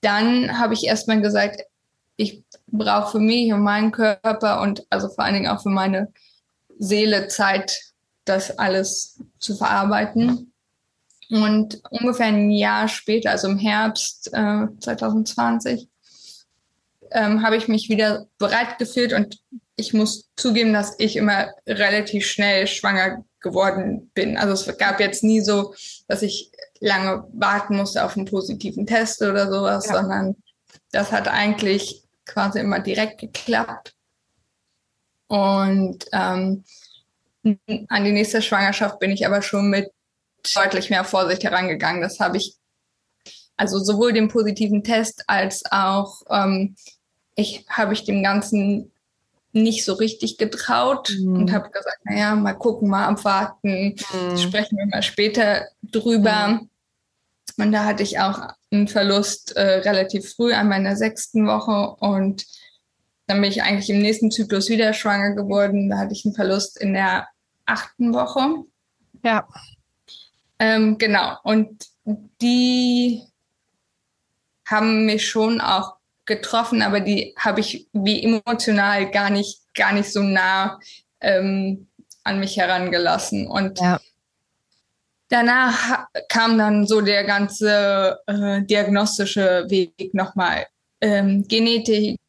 dann 0.00 0.58
habe 0.58 0.74
ich 0.74 0.84
erstmal 0.84 1.22
gesagt, 1.22 1.62
ich 2.16 2.42
brauche 2.66 3.12
für 3.12 3.20
mich 3.20 3.52
und 3.52 3.62
meinen 3.62 3.92
Körper 3.92 4.60
und 4.60 4.84
also 4.90 5.08
vor 5.08 5.24
allen 5.24 5.34
Dingen 5.34 5.46
auch 5.46 5.62
für 5.62 5.70
meine 5.70 6.12
Seele 6.80 7.28
Zeit, 7.28 7.78
das 8.24 8.58
alles 8.58 9.22
zu 9.38 9.54
verarbeiten. 9.54 10.52
Und 11.30 11.80
ungefähr 11.90 12.26
ein 12.26 12.50
Jahr 12.50 12.88
später, 12.88 13.30
also 13.30 13.46
im 13.48 13.58
Herbst 13.58 14.28
äh, 14.32 14.66
2020, 14.80 15.88
ähm, 17.12 17.44
habe 17.44 17.56
ich 17.56 17.68
mich 17.68 17.88
wieder 17.88 18.26
bereit 18.38 18.78
gefühlt 18.78 19.12
und 19.12 19.38
ich 19.76 19.94
muss 19.94 20.28
zugeben, 20.34 20.72
dass 20.72 20.98
ich 20.98 21.14
immer 21.14 21.52
relativ 21.68 22.26
schnell 22.26 22.66
schwanger 22.66 23.24
geworden 23.40 24.10
bin. 24.14 24.36
Also 24.36 24.52
es 24.52 24.78
gab 24.78 25.00
jetzt 25.00 25.22
nie 25.22 25.40
so, 25.40 25.74
dass 26.06 26.22
ich 26.22 26.50
lange 26.80 27.24
warten 27.32 27.76
musste 27.76 28.04
auf 28.04 28.16
einen 28.16 28.26
positiven 28.26 28.86
Test 28.86 29.22
oder 29.22 29.50
sowas, 29.50 29.86
Ja. 29.86 29.94
sondern 29.94 30.36
das 30.92 31.12
hat 31.12 31.28
eigentlich 31.28 32.02
quasi 32.24 32.60
immer 32.60 32.80
direkt 32.80 33.20
geklappt. 33.20 33.94
Und 35.26 36.06
ähm, 36.12 36.64
an 37.88 38.04
die 38.04 38.12
nächste 38.12 38.42
Schwangerschaft 38.42 38.98
bin 38.98 39.10
ich 39.10 39.26
aber 39.26 39.42
schon 39.42 39.70
mit 39.70 39.90
deutlich 40.54 40.90
mehr 40.90 41.04
Vorsicht 41.04 41.44
herangegangen. 41.44 42.00
Das 42.00 42.20
habe 42.20 42.36
ich, 42.36 42.56
also 43.56 43.78
sowohl 43.78 44.12
den 44.12 44.28
positiven 44.28 44.82
Test 44.82 45.24
als 45.26 45.62
auch 45.70 46.22
ähm, 46.30 46.76
ich 47.34 47.64
habe 47.68 47.92
ich 47.92 48.04
dem 48.04 48.22
Ganzen 48.22 48.90
nicht 49.52 49.84
so 49.84 49.94
richtig 49.94 50.38
getraut 50.38 51.10
Mhm. 51.18 51.34
und 51.36 51.52
habe 51.52 51.70
gesagt, 51.70 51.98
naja, 52.04 52.34
mal 52.36 52.54
gucken, 52.54 52.88
mal 52.88 53.06
abwarten, 53.06 53.94
Hm. 54.10 54.36
sprechen 54.38 54.76
wir 54.78 54.86
mal 54.86 55.02
später 55.02 55.66
drüber. 55.82 56.60
Und 57.56 57.72
da 57.72 57.84
hatte 57.84 58.02
ich 58.02 58.20
auch 58.20 58.40
einen 58.70 58.86
Verlust 58.88 59.56
äh, 59.56 59.78
relativ 59.80 60.34
früh 60.34 60.52
an 60.52 60.68
meiner 60.68 60.96
sechsten 60.96 61.46
Woche 61.46 61.96
und 61.98 62.44
dann 63.26 63.40
bin 63.42 63.50
ich 63.50 63.62
eigentlich 63.62 63.90
im 63.90 64.00
nächsten 64.00 64.30
Zyklus 64.30 64.68
wieder 64.70 64.92
schwanger 64.94 65.34
geworden. 65.34 65.90
Da 65.90 65.98
hatte 65.98 66.12
ich 66.14 66.24
einen 66.24 66.34
Verlust 66.34 66.80
in 66.80 66.94
der 66.94 67.26
achten 67.66 68.14
Woche. 68.14 68.64
Ja. 69.22 69.46
Ähm, 70.58 70.96
genau. 70.98 71.36
Und 71.42 71.86
die 72.40 73.22
haben 74.66 75.04
mich 75.06 75.28
schon 75.28 75.60
auch 75.60 75.97
getroffen, 76.28 76.82
aber 76.82 77.00
die 77.00 77.34
habe 77.36 77.58
ich 77.60 77.88
wie 77.92 78.22
emotional 78.22 79.10
gar 79.10 79.30
nicht, 79.30 79.62
gar 79.74 79.92
nicht 79.92 80.12
so 80.12 80.22
nah 80.22 80.78
ähm, 81.20 81.88
an 82.22 82.38
mich 82.38 82.56
herangelassen. 82.56 83.48
Und 83.48 83.80
Ja. 83.80 83.98
danach 85.28 86.06
kam 86.28 86.56
dann 86.58 86.86
so 86.86 87.00
der 87.00 87.24
ganze 87.24 88.20
äh, 88.26 88.62
diagnostische 88.62 89.64
Weg 89.68 90.14
nochmal. 90.14 90.66
Ähm, 91.00 91.46
Genetik, 91.48 92.20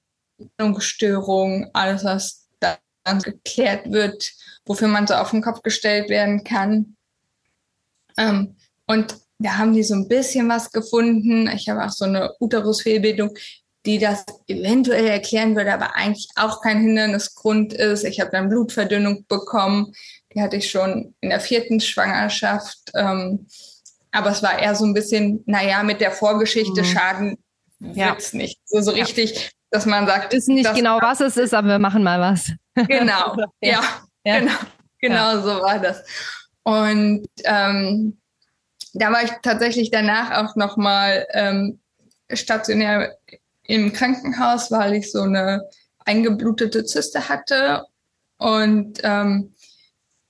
Störung, 0.80 1.70
alles, 1.74 2.04
was 2.04 2.48
da 2.60 2.78
dann 3.04 3.20
geklärt 3.20 3.92
wird, 3.92 4.32
wofür 4.66 4.88
man 4.88 5.06
so 5.06 5.16
auf 5.16 5.32
den 5.32 5.42
Kopf 5.42 5.62
gestellt 5.62 6.10
werden 6.10 6.44
kann. 6.44 6.96
Ähm, 8.18 8.56
und 8.88 9.18
da 9.40 9.58
haben 9.58 9.74
die 9.74 9.84
so 9.84 9.96
ein 9.96 10.08
bisschen 10.08 10.50
was 10.50 10.72
gefunden. 10.72 11.48
Ich 11.50 11.70
habe 11.70 11.84
auch 11.84 11.92
so 11.92 12.06
eine 12.06 12.34
Uterusfehlbildung, 12.40 13.36
die 13.90 13.98
das 13.98 14.24
eventuell 14.48 15.08
erklären 15.08 15.56
würde, 15.56 15.74
aber 15.74 15.96
eigentlich 15.96 16.28
auch 16.36 16.62
kein 16.62 16.80
Hindernisgrund 16.82 17.74
ist. 17.74 18.04
Ich 18.04 18.20
habe 18.20 18.30
dann 18.32 18.48
Blutverdünnung 18.50 19.26
bekommen. 19.28 19.94
Die 20.34 20.42
hatte 20.44 20.58
ich 20.58 20.70
schon 20.70 21.16
in 21.22 21.30
der 21.32 21.40
vierten 21.40 21.80
Schwangerschaft. 21.80 22.78
Ähm, 22.94 23.48
aber 24.12 24.30
es 24.30 24.44
war 24.44 24.60
eher 24.60 24.76
so 24.76 24.86
ein 24.86 24.94
bisschen, 24.94 25.44
naja, 25.48 25.82
mit 25.82 26.02
der 26.02 26.12
Vorgeschichte 26.12 26.82
Mhm. 26.82 26.86
schaden 26.86 27.38
Ja. 27.80 28.10
wird's 28.10 28.34
nicht. 28.34 28.60
So, 28.66 28.80
so 28.82 28.92
Ja. 28.96 29.04
richtig, 29.06 29.52
dass 29.72 29.88
man 29.88 30.06
sagt, 30.06 30.34
Wissen 30.34 30.54
nicht 30.54 30.72
genau, 30.76 31.00
was 31.02 31.20
es 31.22 31.36
ist, 31.38 31.54
aber 31.56 31.68
wir 31.70 31.80
machen 31.80 32.04
mal 32.04 32.20
was. 32.20 32.52
Genau, 32.88 33.36
ja, 33.62 33.82
Ja. 34.24 34.40
genau, 34.40 34.54
genau 35.00 35.42
so 35.42 35.62
war 35.64 35.80
das. 35.80 36.04
Und 36.64 37.26
ähm, 37.44 38.20
da 38.94 39.12
war 39.12 39.24
ich 39.24 39.32
tatsächlich 39.42 39.90
danach 39.90 40.44
auch 40.46 40.56
nochmal 40.56 41.26
ähm, 41.34 41.80
stationär 42.32 43.18
im 43.70 43.94
Krankenhaus, 43.94 44.72
weil 44.72 44.96
ich 44.96 45.12
so 45.12 45.22
eine 45.22 45.62
eingeblutete 46.06 46.86
Zyste 46.86 47.30
hatte. 47.30 47.86
Und 48.40 49.00
ähm, 49.04 49.54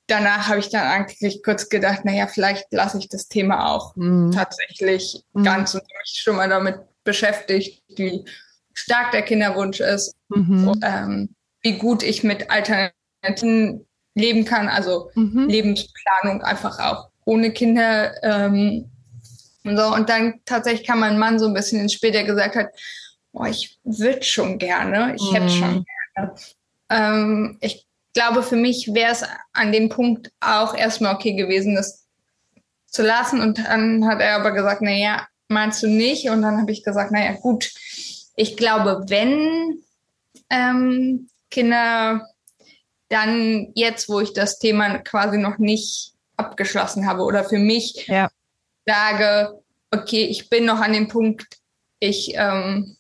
danach 0.08 0.50
habe 0.50 0.60
ich 0.60 0.70
dann 0.70 0.86
eigentlich 0.86 1.42
kurz 1.42 1.70
gedacht, 1.70 2.04
naja, 2.04 2.28
vielleicht 2.28 2.66
lasse 2.72 2.98
ich 2.98 3.08
das 3.08 3.30
Thema 3.30 3.72
auch 3.72 3.96
Hm. 3.96 4.32
tatsächlich 4.34 5.24
Mhm. 5.34 5.44
ganz 5.44 5.74
und 5.74 5.84
mich 5.84 6.22
schon 6.22 6.36
mal 6.36 6.50
damit 6.50 6.80
beschäftigt, 7.06 7.82
wie 7.96 8.26
stark 8.74 9.12
der 9.12 9.22
Kinderwunsch 9.22 9.80
ist 9.80 10.16
Mhm. 10.28 10.68
und, 10.68 10.84
ähm, 10.86 11.30
wie 11.62 11.78
gut 11.78 12.04
ich 12.04 12.24
mit 12.26 12.52
Alternativen 12.52 13.86
leben 14.16 14.44
kann, 14.44 14.68
also 14.68 15.12
Mhm. 15.16 15.48
Lebensplanung 15.48 16.42
einfach 16.42 16.78
auch 16.80 17.10
ohne 17.24 17.52
Kinder. 17.54 18.22
Ähm, 18.22 18.92
und 19.64 19.78
so. 19.78 19.94
Und 19.94 20.10
dann 20.10 20.42
tatsächlich 20.46 20.86
kam 20.86 21.00
mein 21.00 21.18
Mann 21.20 21.40
so 21.40 21.46
ein 21.48 21.54
bisschen 21.54 21.80
ins 21.80 21.94
Spiel, 21.94 22.12
der 22.12 22.24
gesagt 22.26 22.56
hat, 22.56 22.68
oh, 23.34 23.46
ich 23.46 23.80
würde 23.84 24.24
schon 24.24 24.58
gerne, 24.58 25.16
ich 25.16 25.34
hätte 25.34 25.46
Mhm. 25.46 25.50
schon 25.50 25.86
gerne. 26.16 26.36
Ähm, 26.90 27.58
ich 27.62 27.86
glaube, 28.14 28.44
für 28.44 28.56
mich 28.56 28.94
wäre 28.94 29.12
es 29.12 29.24
an 29.54 29.72
dem 29.72 29.90
Punkt 29.90 30.32
auch 30.40 30.74
erstmal 30.76 31.16
okay 31.16 31.34
gewesen, 31.34 31.76
das 31.76 32.08
zu 32.88 33.04
lassen. 33.04 33.40
Und 33.42 33.60
dann 33.60 34.06
hat 34.08 34.20
er 34.20 34.36
aber 34.36 34.52
gesagt, 34.52 34.82
na 34.82 34.92
ja, 34.92 35.28
meinst 35.48 35.84
du 35.84 35.88
nicht? 35.88 36.30
Und 36.30 36.42
dann 36.42 36.60
habe 36.60 36.72
ich 36.72 36.84
gesagt, 36.84 37.12
na 37.12 37.24
ja, 37.24 37.34
gut, 37.34 37.72
ich 38.36 38.58
glaube, 38.58 39.04
wenn 39.08 39.84
ähm, 40.50 41.30
Kinder 41.52 42.28
dann 43.10 43.72
jetzt, 43.76 44.10
wo 44.10 44.20
ich 44.20 44.34
das 44.34 44.60
Thema 44.60 45.00
quasi 45.00 45.38
noch 45.38 45.58
nicht 45.58 46.14
abgeschlossen 46.38 47.06
habe 47.08 47.24
oder 47.24 47.44
für 47.44 47.58
mich 47.60 48.08
Ja. 48.08 48.30
sage, 48.86 49.60
okay, 49.92 50.26
ich 50.26 50.50
bin 50.50 50.66
noch 50.66 50.80
an 50.80 50.94
dem 50.94 51.08
Punkt, 51.08 51.58
ich, 52.00 52.34
ähm, 52.36 52.96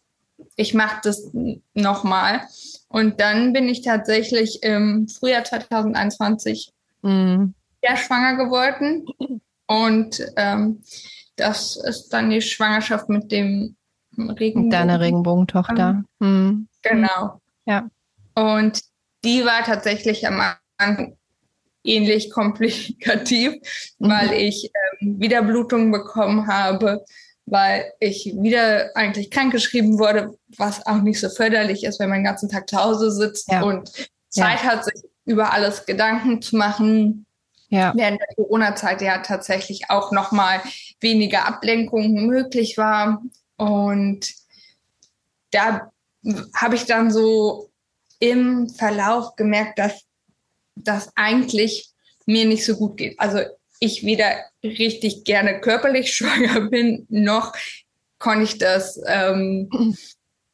ich 0.59 0.73
mache 0.73 0.99
das 1.03 1.31
nochmal. 1.73 2.41
Und 2.89 3.19
dann 3.21 3.53
bin 3.53 3.69
ich 3.69 3.81
tatsächlich 3.81 4.61
im 4.61 5.07
Frühjahr 5.07 5.43
2021 5.45 6.71
Mhm. 7.01 7.53
ja 7.81 7.95
schwanger 7.95 8.35
geworden. 8.43 9.05
Und 9.67 10.21
ähm, 10.35 10.81
das 11.37 11.77
ist 11.77 12.09
dann 12.09 12.29
die 12.29 12.41
Schwangerschaft 12.41 13.07
mit 13.07 13.31
dem 13.31 13.77
Regenbogen. 14.17 14.69
Deine 14.69 14.99
Regenbogentochter. 14.99 16.03
Mhm. 16.19 16.67
Genau. 16.81 17.39
Ja. 17.65 17.89
Und 18.35 18.81
die 19.23 19.45
war 19.45 19.63
tatsächlich 19.63 20.27
am 20.27 20.41
Anfang 20.77 21.15
ähnlich 21.85 22.31
komplikativ, 22.33 23.53
Mhm. 23.99 24.09
weil 24.09 24.33
ich 24.33 24.69
ähm, 24.99 25.21
wieder 25.21 25.41
Blutungen 25.41 25.91
bekommen 25.91 26.47
habe, 26.47 27.05
weil 27.49 27.91
ich 27.99 28.33
wieder 28.39 28.91
eigentlich 28.95 29.31
krankgeschrieben 29.31 29.99
wurde, 29.99 30.37
was 30.57 30.85
auch 30.85 31.01
nicht 31.01 31.19
so 31.19 31.29
förderlich 31.29 31.83
ist, 31.83 31.99
wenn 31.99 32.09
man 32.09 32.19
den 32.19 32.25
ganzen 32.25 32.49
Tag 32.49 32.69
zu 32.69 32.77
Hause 32.77 33.11
sitzt 33.11 33.51
Ja. 33.51 33.61
und 33.63 33.91
Zeit 34.29 34.63
hat, 34.63 34.85
sich 34.85 35.01
über 35.25 35.51
alles 35.53 35.85
Gedanken 35.85 36.41
zu 36.41 36.55
machen. 36.55 37.25
Ja. 37.69 37.93
Während 37.95 38.19
der 38.19 38.35
Corona-Zeit 38.35 39.01
ja 39.01 39.19
tatsächlich 39.19 39.89
auch 39.89 40.11
nochmal 40.11 40.61
weniger 41.01 41.45
Ablenkung 41.45 42.13
möglich 42.25 42.77
war. 42.77 43.21
Und 43.57 44.33
da 45.51 45.91
habe 46.55 46.75
ich 46.75 46.85
dann 46.85 47.11
so 47.11 47.69
im 48.19 48.69
Verlauf 48.69 49.35
gemerkt, 49.35 49.79
dass 49.79 50.01
das 50.75 51.11
eigentlich 51.15 51.89
mir 52.25 52.45
nicht 52.45 52.65
so 52.65 52.75
gut 52.75 52.97
geht. 52.97 53.19
Also 53.19 53.39
ich 53.79 54.03
weder 54.03 54.45
richtig 54.63 55.23
gerne 55.23 55.59
körperlich 55.59 56.13
schwanger 56.15 56.61
bin, 56.69 57.05
noch 57.09 57.53
konnte 58.19 58.43
ich 58.43 58.57
das 58.57 58.99
ähm, 59.07 59.69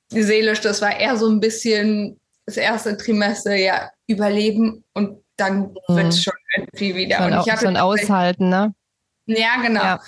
seelisch, 0.09 0.61
das 0.61 0.81
war 0.81 0.99
eher 0.99 1.17
so 1.17 1.27
ein 1.27 1.39
bisschen 1.39 2.19
das 2.45 2.57
erste 2.57 2.95
Trimester 2.95 3.55
ja 3.55 3.89
überleben 4.07 4.83
und 4.93 5.23
dann 5.35 5.75
mhm. 5.87 5.95
wird 5.95 6.07
es 6.07 6.23
schon 6.23 6.33
irgendwie 6.55 6.95
wieder. 6.95 7.17
Schon 7.17 7.33
und 7.33 7.39
ich 7.41 7.51
hatte 7.51 7.61
so 7.61 7.67
ein 7.67 7.77
Aushalten, 7.77 8.49
ne? 8.49 8.73
Ja, 9.25 9.61
genau. 9.61 9.83
Ja. 9.83 10.01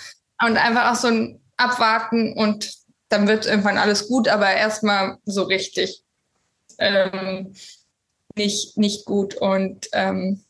Und 0.46 0.58
einfach 0.58 0.92
auch 0.92 0.96
so 0.96 1.08
ein 1.08 1.42
Abwarten 1.58 2.34
und 2.34 2.72
dann 3.10 3.28
wird 3.28 3.48
irgendwann 3.48 3.78
alles 3.78 4.08
gut, 4.08 4.28
aber 4.28 4.52
erstmal 4.52 5.18
so 5.26 5.44
richtig 5.44 6.04
ähm, 6.78 7.54
nicht, 8.36 8.78
nicht 8.78 9.06
gut. 9.06 9.36
Und 9.36 9.88
ähm, 9.94 10.44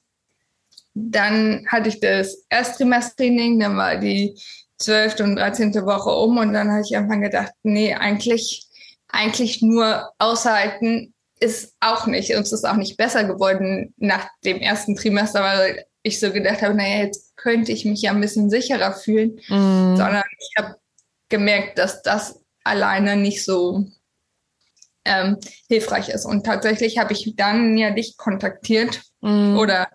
dann 0.97 1.65
hatte 1.67 1.89
ich 1.89 1.99
das 1.99 2.45
Ersttrimestraining, 2.49 3.59
dann 3.59 3.77
war 3.77 3.97
die 3.97 4.35
zwölfte 4.77 5.23
und 5.23 5.35
dreizehnte 5.35 5.85
Woche 5.85 6.09
um 6.09 6.37
und 6.37 6.53
dann 6.53 6.71
habe 6.71 6.81
ich 6.81 6.91
irgendwann 6.91 7.21
gedacht, 7.21 7.51
nee, 7.63 7.93
eigentlich, 7.93 8.67
eigentlich 9.07 9.61
nur 9.61 10.11
aushalten 10.19 11.13
ist 11.39 11.75
auch 11.79 12.07
nicht. 12.07 12.35
Uns 12.35 12.51
ist 12.51 12.67
auch 12.67 12.75
nicht 12.75 12.97
besser 12.97 13.23
geworden 13.23 13.93
nach 13.97 14.27
dem 14.43 14.57
ersten 14.57 14.95
Trimester, 14.95 15.41
weil 15.43 15.85
ich 16.01 16.19
so 16.19 16.31
gedacht 16.31 16.61
habe, 16.61 16.73
naja, 16.73 17.03
jetzt 17.03 17.35
könnte 17.35 17.71
ich 17.71 17.85
mich 17.85 18.01
ja 18.01 18.11
ein 18.11 18.21
bisschen 18.21 18.49
sicherer 18.49 18.93
fühlen, 18.93 19.39
mm. 19.47 19.97
sondern 19.97 20.23
ich 20.39 20.51
habe 20.57 20.75
gemerkt, 21.29 21.77
dass 21.77 22.01
das 22.01 22.41
alleine 22.63 23.17
nicht 23.17 23.43
so 23.43 23.85
ähm, 25.05 25.37
hilfreich 25.67 26.09
ist. 26.09 26.25
Und 26.25 26.45
tatsächlich 26.45 26.97
habe 26.97 27.13
ich 27.13 27.35
dann 27.35 27.77
ja 27.77 27.91
dich 27.91 28.17
kontaktiert 28.17 29.01
mm. 29.21 29.57
oder 29.57 29.87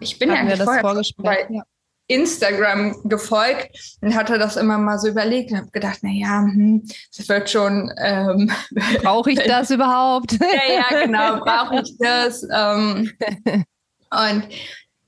ich 0.00 0.18
bin 0.18 0.30
ja 0.30 0.36
eigentlich 0.36 0.62
vorher 0.62 1.02
bei 1.18 1.46
ja. 1.50 1.62
Instagram 2.08 2.96
gefolgt 3.04 3.98
und 4.00 4.14
hatte 4.14 4.38
das 4.38 4.56
immer 4.56 4.78
mal 4.78 4.98
so 4.98 5.08
überlegt 5.08 5.50
und 5.50 5.58
habe 5.58 5.70
gedacht, 5.70 5.98
na 6.02 6.10
ja, 6.10 6.42
hm, 6.42 6.86
das 7.16 7.28
wird 7.28 7.50
schon. 7.50 7.92
Ähm, 7.98 8.50
brauche 9.02 9.30
ich 9.30 9.40
das 9.40 9.70
überhaupt? 9.70 10.32
ja, 10.40 10.84
ja, 10.90 11.04
genau, 11.04 11.40
brauche 11.40 11.82
ich 11.82 11.96
das? 11.98 12.42
Ähm, 12.44 13.12
und 14.10 14.48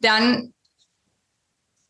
dann 0.00 0.52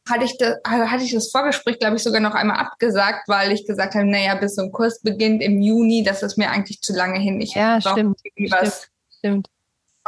hatte 0.09 0.25
ich 0.25 0.37
das, 0.38 0.57
hatte 0.64 1.04
ich 1.04 1.12
das 1.12 1.30
Vorgespräch, 1.30 1.78
glaube 1.78 1.97
ich, 1.97 2.02
sogar 2.02 2.21
noch 2.21 2.35
einmal 2.35 2.59
abgesagt, 2.59 3.28
weil 3.28 3.52
ich 3.52 3.66
gesagt 3.66 3.95
habe, 3.95 4.07
naja, 4.07 4.35
bis 4.35 4.59
ein 4.59 4.73
Kurs 4.73 5.00
beginnt 5.00 5.42
im 5.42 5.61
Juni, 5.61 6.02
das 6.02 6.23
ist 6.23 6.38
mir 6.38 6.50
eigentlich 6.50 6.80
zu 6.80 6.95
lange 6.95 7.18
hin. 7.18 7.40
Ich 7.40 7.54
ja, 7.54 7.80
stimmt, 7.80 8.18
stimmt, 8.21 8.90
stimmt. 9.18 9.49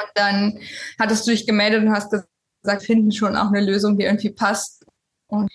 Und 0.03 0.11
dann 0.15 0.59
hattest 0.99 1.27
du 1.27 1.31
dich 1.31 1.47
gemeldet 1.47 1.83
und 1.83 1.93
hast 1.93 2.11
gesagt, 2.63 2.83
finden 2.83 3.13
schon 3.13 3.37
auch 3.37 3.49
eine 3.49 3.65
Lösung, 3.65 3.99
die 3.99 4.05
irgendwie 4.05 4.31
passt. 4.31 4.85
Und 5.29 5.51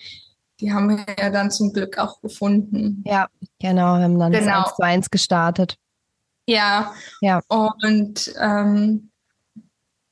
die 0.60 0.72
haben 0.72 0.88
wir 0.88 1.04
ja 1.18 1.30
dann 1.30 1.50
zum 1.50 1.72
Glück 1.72 1.98
auch 1.98 2.20
gefunden. 2.20 3.02
Ja, 3.06 3.28
genau, 3.60 3.96
wir 3.96 4.04
haben 4.04 4.18
dann 4.18 4.32
genau. 4.32 4.64
1 4.64 4.74
zu 4.74 4.82
1 4.82 5.10
gestartet. 5.10 5.76
Ja, 6.46 6.94
ja. 7.20 7.40
Und 7.48 8.32
ähm, 8.40 9.10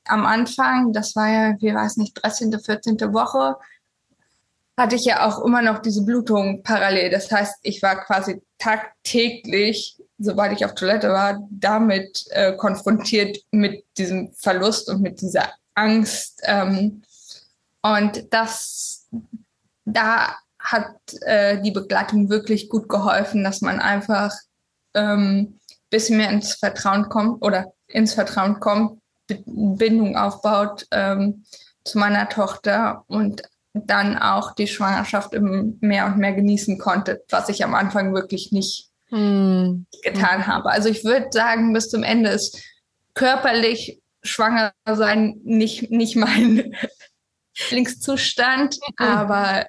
am 0.05 0.25
Anfang, 0.25 0.93
das 0.93 1.15
war 1.15 1.29
ja, 1.29 1.55
wie 1.59 1.73
weiß 1.73 1.97
nicht, 1.97 2.13
13., 2.21 2.57
14. 2.59 2.99
Woche, 3.13 3.55
hatte 4.77 4.95
ich 4.95 5.05
ja 5.05 5.25
auch 5.25 5.43
immer 5.43 5.61
noch 5.61 5.79
diese 5.79 6.03
Blutung 6.03 6.61
parallel. 6.63 7.09
Das 7.09 7.31
heißt, 7.31 7.59
ich 7.63 7.81
war 7.81 8.03
quasi 8.03 8.41
tagtäglich, 8.57 9.97
sobald 10.17 10.53
ich 10.53 10.65
auf 10.65 10.75
Toilette 10.75 11.09
war, 11.09 11.45
damit 11.49 12.25
äh, 12.29 12.53
konfrontiert 12.53 13.37
mit 13.51 13.83
diesem 13.97 14.31
Verlust 14.33 14.89
und 14.89 15.01
mit 15.01 15.21
dieser 15.21 15.49
Angst. 15.73 16.41
Ähm, 16.43 17.03
und 17.81 18.33
das, 18.33 19.07
da 19.85 20.35
hat 20.59 20.95
äh, 21.21 21.61
die 21.61 21.71
Begleitung 21.71 22.29
wirklich 22.29 22.69
gut 22.69 22.89
geholfen, 22.89 23.43
dass 23.43 23.61
man 23.61 23.79
einfach 23.79 24.33
ähm, 24.93 25.59
bisschen 25.89 26.17
mehr 26.17 26.29
ins 26.29 26.55
Vertrauen 26.55 27.09
kommt 27.09 27.41
oder 27.43 27.73
ins 27.87 28.13
Vertrauen 28.13 28.59
kommt, 28.59 28.99
Bindung 29.27 30.17
aufbaut 30.17 30.85
ähm, 30.91 31.45
zu 31.83 31.99
meiner 31.99 32.27
Tochter 32.29 33.03
und 33.07 33.43
dann 33.73 34.17
auch 34.17 34.53
die 34.53 34.67
Schwangerschaft 34.67 35.33
mehr 35.33 36.05
und 36.05 36.17
mehr 36.17 36.33
genießen 36.33 36.77
konnte, 36.79 37.23
was 37.29 37.49
ich 37.49 37.63
am 37.63 37.75
Anfang 37.75 38.13
wirklich 38.13 38.51
nicht 38.51 38.89
hm. 39.09 39.85
getan 40.03 40.47
habe. 40.47 40.69
Also 40.71 40.89
ich 40.89 41.03
würde 41.03 41.27
sagen, 41.31 41.73
bis 41.73 41.89
zum 41.89 42.03
Ende 42.03 42.29
ist 42.29 42.61
körperlich 43.13 44.01
schwanger 44.23 44.73
sein 44.85 45.39
nicht, 45.43 45.91
nicht 45.91 46.15
mein 46.15 46.75
Lieblingszustand, 47.57 48.77
mhm. 48.99 49.05
aber 49.05 49.67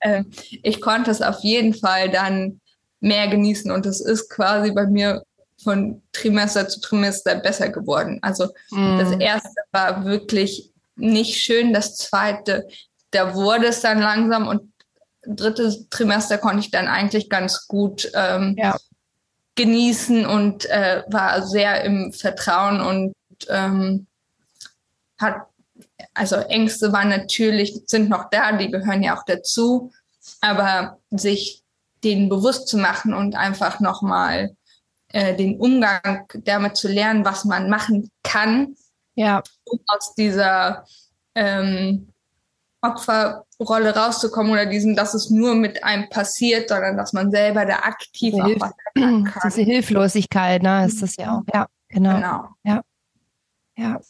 äh, 0.00 0.24
ich 0.62 0.80
konnte 0.80 1.10
es 1.10 1.22
auf 1.22 1.40
jeden 1.40 1.74
Fall 1.74 2.10
dann 2.10 2.60
mehr 3.00 3.28
genießen 3.28 3.70
und 3.70 3.86
es 3.86 4.00
ist 4.00 4.30
quasi 4.30 4.72
bei 4.72 4.86
mir 4.86 5.22
von 5.62 6.02
Trimester 6.12 6.68
zu 6.68 6.80
Trimester 6.80 7.34
besser 7.36 7.68
geworden. 7.68 8.18
Also 8.22 8.46
mm. 8.70 8.98
das 8.98 9.12
erste 9.20 9.60
war 9.72 10.06
wirklich 10.06 10.72
nicht 10.96 11.38
schön, 11.38 11.74
das 11.74 11.96
zweite 11.96 12.66
da 13.10 13.34
wurde 13.34 13.66
es 13.66 13.80
dann 13.80 14.00
langsam 14.00 14.46
und 14.46 14.72
drittes 15.26 15.88
Trimester 15.90 16.38
konnte 16.38 16.60
ich 16.60 16.70
dann 16.70 16.88
eigentlich 16.88 17.28
ganz 17.28 17.66
gut 17.66 18.10
ähm, 18.14 18.56
ja. 18.58 18.76
genießen 19.54 20.26
und 20.26 20.66
äh, 20.66 21.02
war 21.08 21.46
sehr 21.46 21.84
im 21.84 22.12
Vertrauen 22.12 22.80
und 22.80 23.14
ähm, 23.48 24.06
hat, 25.18 25.46
also 26.14 26.36
Ängste 26.36 26.92
waren 26.92 27.08
natürlich, 27.08 27.80
sind 27.86 28.08
noch 28.08 28.30
da, 28.30 28.52
die 28.52 28.70
gehören 28.70 29.02
ja 29.02 29.18
auch 29.18 29.24
dazu, 29.24 29.92
aber 30.40 30.98
sich 31.10 31.62
denen 32.02 32.28
bewusst 32.28 32.68
zu 32.68 32.78
machen 32.78 33.12
und 33.12 33.34
einfach 33.34 33.80
nochmal 33.80 34.56
äh, 35.08 35.36
den 35.36 35.58
Umgang 35.58 36.26
damit 36.44 36.76
zu 36.76 36.88
lernen, 36.88 37.24
was 37.24 37.44
man 37.44 37.68
machen 37.68 38.10
kann, 38.22 38.76
ja. 39.14 39.42
um 39.64 39.78
aus 39.86 40.14
dieser 40.14 40.86
ähm, 41.34 42.12
Opferrolle 42.82 43.94
rauszukommen 43.94 44.52
oder 44.52 44.66
diesen, 44.66 44.96
dass 44.96 45.14
es 45.14 45.30
nur 45.30 45.54
mit 45.54 45.84
einem 45.84 46.08
passiert, 46.08 46.68
sondern 46.70 46.96
dass 46.96 47.12
man 47.12 47.30
selber 47.30 47.66
da 47.66 47.76
aktiv 47.80 48.34
diese 48.34 48.60
was 48.60 48.72
kann. 48.94 49.32
Diese 49.44 49.62
Hilflosigkeit, 49.62 50.62
ne, 50.62 50.86
ist 50.86 51.02
das 51.02 51.16
ja 51.16 51.36
auch. 51.36 51.42
Ja, 51.52 51.66
genau. 51.88 52.14
genau. 52.14 52.48
Ja. 52.64 52.82
Ja. 53.76 54.00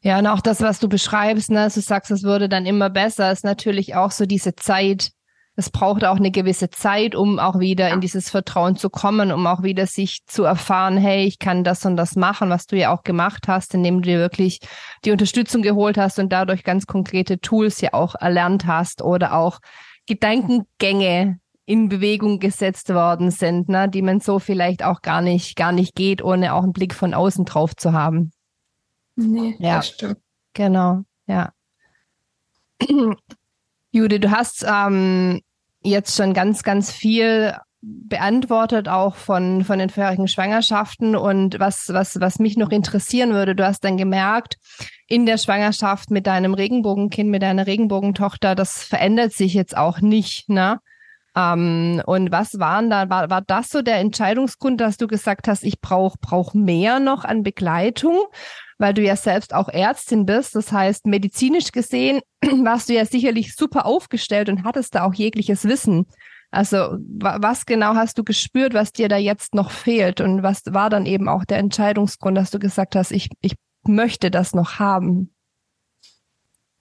Ja, 0.00 0.18
und 0.18 0.26
auch 0.26 0.40
das, 0.40 0.60
was 0.60 0.80
du 0.80 0.88
beschreibst, 0.88 1.50
ne, 1.50 1.68
du 1.72 1.80
sagst, 1.80 2.10
es 2.10 2.24
würde 2.24 2.48
dann 2.48 2.66
immer 2.66 2.90
besser, 2.90 3.30
ist 3.30 3.44
natürlich 3.44 3.94
auch 3.94 4.10
so 4.10 4.26
diese 4.26 4.56
Zeit, 4.56 5.10
es 5.56 5.70
braucht 5.70 6.04
auch 6.04 6.16
eine 6.16 6.32
gewisse 6.32 6.68
Zeit, 6.68 7.14
um 7.14 7.38
auch 7.38 7.60
wieder 7.60 7.90
in 7.90 8.00
dieses 8.00 8.28
Vertrauen 8.28 8.76
zu 8.76 8.90
kommen, 8.90 9.30
um 9.30 9.46
auch 9.46 9.62
wieder 9.62 9.86
sich 9.86 10.24
zu 10.26 10.42
erfahren, 10.42 10.96
hey, 10.96 11.24
ich 11.24 11.38
kann 11.38 11.62
das 11.62 11.86
und 11.86 11.96
das 11.96 12.16
machen, 12.16 12.50
was 12.50 12.66
du 12.66 12.76
ja 12.76 12.92
auch 12.92 13.04
gemacht 13.04 13.46
hast, 13.46 13.72
indem 13.74 14.02
du 14.02 14.08
dir 14.08 14.18
wirklich 14.18 14.58
die 15.04 15.12
Unterstützung 15.12 15.62
geholt 15.62 15.96
hast 15.96 16.18
und 16.18 16.32
dadurch 16.32 16.64
ganz 16.64 16.86
konkrete 16.86 17.38
Tools 17.38 17.80
ja 17.80 17.90
auch 17.92 18.16
erlernt 18.16 18.66
hast 18.66 19.00
oder 19.00 19.34
auch 19.34 19.60
Gedankengänge 20.06 21.38
in 21.66 21.88
Bewegung 21.88 22.40
gesetzt 22.40 22.92
worden 22.92 23.30
sind, 23.30 23.68
ne, 23.68 23.88
die 23.88 24.02
man 24.02 24.20
so 24.20 24.40
vielleicht 24.40 24.82
auch 24.84 25.02
gar 25.02 25.22
nicht, 25.22 25.56
gar 25.56 25.72
nicht 25.72 25.94
geht, 25.94 26.22
ohne 26.22 26.52
auch 26.52 26.64
einen 26.64 26.72
Blick 26.72 26.94
von 26.94 27.14
außen 27.14 27.44
drauf 27.44 27.76
zu 27.76 27.92
haben. 27.92 28.32
Nee, 29.14 29.54
ja. 29.60 29.76
das 29.76 29.88
stimmt. 29.88 30.18
Genau, 30.52 31.02
ja. 31.26 31.52
Jude, 33.94 34.18
du 34.18 34.32
hast 34.32 34.66
ähm, 34.68 35.40
jetzt 35.84 36.16
schon 36.16 36.34
ganz, 36.34 36.64
ganz 36.64 36.90
viel 36.90 37.54
beantwortet, 37.80 38.88
auch 38.88 39.14
von, 39.14 39.62
von 39.62 39.78
den 39.78 39.88
vorherigen 39.88 40.26
Schwangerschaften. 40.26 41.14
Und 41.14 41.60
was, 41.60 41.90
was, 41.92 42.18
was 42.20 42.40
mich 42.40 42.56
noch 42.56 42.70
interessieren 42.70 43.34
würde, 43.34 43.54
du 43.54 43.64
hast 43.64 43.84
dann 43.84 43.96
gemerkt, 43.96 44.56
in 45.06 45.26
der 45.26 45.38
Schwangerschaft 45.38 46.10
mit 46.10 46.26
deinem 46.26 46.54
Regenbogenkind, 46.54 47.30
mit 47.30 47.44
deiner 47.44 47.68
Regenbogentochter, 47.68 48.56
das 48.56 48.82
verändert 48.82 49.32
sich 49.32 49.54
jetzt 49.54 49.76
auch 49.76 50.00
nicht, 50.00 50.48
ne? 50.48 50.80
Ähm, 51.36 52.02
und 52.04 52.32
was 52.32 52.58
waren 52.58 52.90
da, 52.90 53.08
war, 53.10 53.30
war 53.30 53.42
das 53.42 53.68
so 53.68 53.80
der 53.80 53.98
Entscheidungsgrund, 53.98 54.80
dass 54.80 54.96
du 54.96 55.06
gesagt 55.06 55.46
hast, 55.46 55.62
ich 55.62 55.80
brauche 55.80 56.18
brauch 56.20 56.52
mehr 56.52 56.98
noch 56.98 57.24
an 57.24 57.44
Begleitung? 57.44 58.18
Weil 58.84 58.92
du 58.92 59.00
ja 59.00 59.16
selbst 59.16 59.54
auch 59.54 59.70
Ärztin 59.70 60.26
bist. 60.26 60.54
Das 60.54 60.70
heißt, 60.70 61.06
medizinisch 61.06 61.72
gesehen 61.72 62.20
warst 62.42 62.90
du 62.90 62.92
ja 62.92 63.06
sicherlich 63.06 63.56
super 63.56 63.86
aufgestellt 63.86 64.50
und 64.50 64.62
hattest 64.62 64.94
da 64.94 65.06
auch 65.06 65.14
jegliches 65.14 65.64
Wissen. 65.64 66.04
Also 66.50 66.98
was 66.98 67.64
genau 67.64 67.94
hast 67.94 68.18
du 68.18 68.24
gespürt, 68.24 68.74
was 68.74 68.92
dir 68.92 69.08
da 69.08 69.16
jetzt 69.16 69.54
noch 69.54 69.70
fehlt 69.70 70.20
und 70.20 70.42
was 70.42 70.60
war 70.66 70.90
dann 70.90 71.06
eben 71.06 71.30
auch 71.30 71.46
der 71.46 71.56
Entscheidungsgrund, 71.58 72.36
dass 72.36 72.50
du 72.50 72.58
gesagt 72.58 72.94
hast, 72.94 73.10
ich, 73.10 73.30
ich 73.40 73.54
möchte 73.86 74.30
das 74.30 74.54
noch 74.54 74.78
haben? 74.78 75.34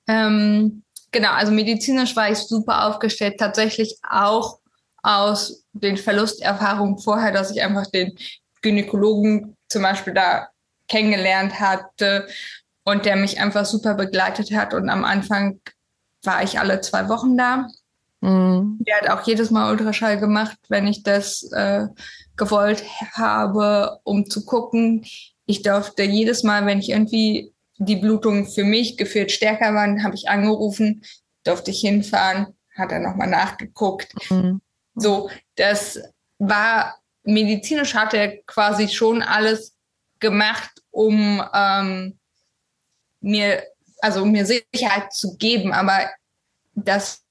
Ähm, 0.05 0.83
genau, 1.13 1.31
also 1.31 1.53
medizinisch 1.53 2.17
war 2.17 2.29
ich 2.29 2.39
super 2.39 2.85
aufgestellt, 2.85 3.39
tatsächlich 3.39 3.97
auch 4.09 4.59
aus 5.03 5.63
den 5.71 5.95
Verlusterfahrungen 5.95 6.97
vorher, 6.97 7.31
dass 7.31 7.49
ich 7.49 7.61
einfach 7.63 7.89
den 7.89 8.17
Gynäkologen 8.61 9.55
zum 9.69 9.83
Beispiel 9.83 10.13
da 10.13 10.49
kennengelernt 10.87 11.59
hatte 11.59 12.27
und 12.83 13.05
der 13.05 13.15
mich 13.15 13.39
einfach 13.39 13.65
super 13.65 13.93
begleitet 13.93 14.51
hat 14.53 14.73
und 14.73 14.89
am 14.89 15.05
Anfang 15.05 15.59
war 16.23 16.43
ich 16.43 16.59
alle 16.59 16.81
zwei 16.81 17.09
Wochen 17.09 17.37
da. 17.37 17.67
Mhm. 18.21 18.77
Der 18.81 19.01
hat 19.01 19.09
auch 19.09 19.25
jedes 19.27 19.51
Mal 19.51 19.71
Ultraschall 19.71 20.19
gemacht, 20.19 20.57
wenn 20.69 20.87
ich 20.87 21.03
das 21.03 21.43
äh, 21.51 21.87
gewollt 22.37 22.83
habe, 23.13 23.99
um 24.03 24.29
zu 24.29 24.45
gucken. 24.45 25.05
Ich 25.45 25.61
durfte 25.61 26.03
jedes 26.03 26.43
Mal, 26.43 26.65
wenn 26.65 26.79
ich 26.79 26.89
irgendwie 26.89 27.53
die 27.77 27.97
Blutung 27.97 28.47
für 28.47 28.63
mich 28.63 28.97
gefühlt 28.97 29.31
stärker 29.31 29.73
waren, 29.73 30.03
habe 30.03 30.15
ich 30.15 30.29
angerufen, 30.29 31.03
durfte 31.43 31.71
ich 31.71 31.81
hinfahren, 31.81 32.47
hat 32.77 32.91
er 32.91 32.99
nochmal 32.99 33.27
nachgeguckt. 33.27 34.13
Mhm. 34.29 34.61
So, 34.95 35.29
das 35.55 35.99
war 36.37 36.95
medizinisch 37.23 37.95
hat 37.95 38.13
er 38.13 38.41
quasi 38.43 38.89
schon 38.89 39.21
alles 39.21 39.72
gemacht, 40.23 40.71
um 40.89 41.43
ähm, 41.53 42.17
mir, 43.21 43.63
also 44.01 44.23
um 44.23 44.31
mir 44.31 44.47
Sicherheit 44.47 45.13
zu 45.13 45.37
geben, 45.37 45.71
aber 45.71 46.09
das 46.73 47.21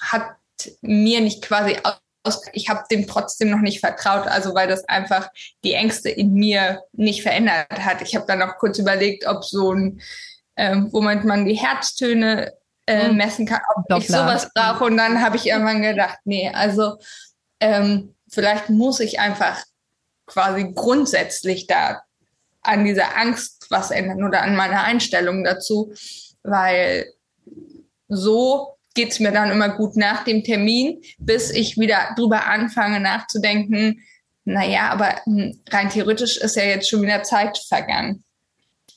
hat 0.00 0.36
mir 0.80 1.20
nicht 1.20 1.42
quasi 1.42 1.76
aus, 2.22 2.42
ich 2.52 2.68
habe 2.68 2.84
dem 2.90 3.06
trotzdem 3.06 3.50
noch 3.50 3.60
nicht 3.60 3.80
vertraut, 3.80 4.26
also 4.26 4.54
weil 4.54 4.68
das 4.68 4.88
einfach 4.88 5.28
die 5.64 5.74
Ängste 5.74 6.08
in 6.10 6.32
mir 6.32 6.82
nicht 6.92 7.22
verändert 7.22 7.84
hat. 7.84 8.02
Ich 8.02 8.14
habe 8.14 8.26
dann 8.26 8.38
noch 8.38 8.56
kurz 8.56 8.78
überlegt, 8.78 9.26
ob 9.26 9.44
so 9.44 9.72
ein, 9.72 10.00
ähm, 10.56 10.88
womit 10.92 11.24
man 11.24 11.46
die 11.46 11.54
Herztöne 11.54 12.52
äh, 12.86 13.08
hm. 13.08 13.16
messen 13.16 13.46
kann, 13.46 13.60
ob 13.74 13.88
Doppler. 13.88 13.98
ich 13.98 14.08
sowas 14.08 14.50
brauche. 14.54 14.84
Und 14.84 14.96
dann 14.96 15.22
habe 15.22 15.36
ich 15.36 15.46
irgendwann 15.46 15.82
gedacht, 15.82 16.18
nee, 16.24 16.50
also 16.52 16.98
ähm, 17.60 18.14
vielleicht 18.28 18.68
muss 18.68 19.00
ich 19.00 19.18
einfach 19.20 19.62
quasi 20.26 20.72
grundsätzlich 20.74 21.66
da 21.66 22.02
an 22.62 22.84
dieser 22.84 23.16
Angst 23.16 23.66
was 23.70 23.90
ändern 23.90 24.24
oder 24.24 24.42
an 24.42 24.56
meiner 24.56 24.84
Einstellung 24.84 25.44
dazu, 25.44 25.92
weil 26.42 27.06
so 28.08 28.76
geht 28.94 29.12
es 29.12 29.20
mir 29.20 29.32
dann 29.32 29.50
immer 29.50 29.68
gut 29.68 29.96
nach 29.96 30.24
dem 30.24 30.42
Termin, 30.42 31.00
bis 31.18 31.50
ich 31.50 31.78
wieder 31.78 32.14
drüber 32.16 32.46
anfange 32.46 33.00
nachzudenken, 33.00 34.02
naja, 34.44 34.90
aber 34.90 35.20
hm, 35.24 35.60
rein 35.70 35.90
theoretisch 35.90 36.36
ist 36.36 36.56
ja 36.56 36.64
jetzt 36.64 36.88
schon 36.88 37.02
wieder 37.02 37.22
Zeit 37.22 37.58
vergangen. 37.58 38.24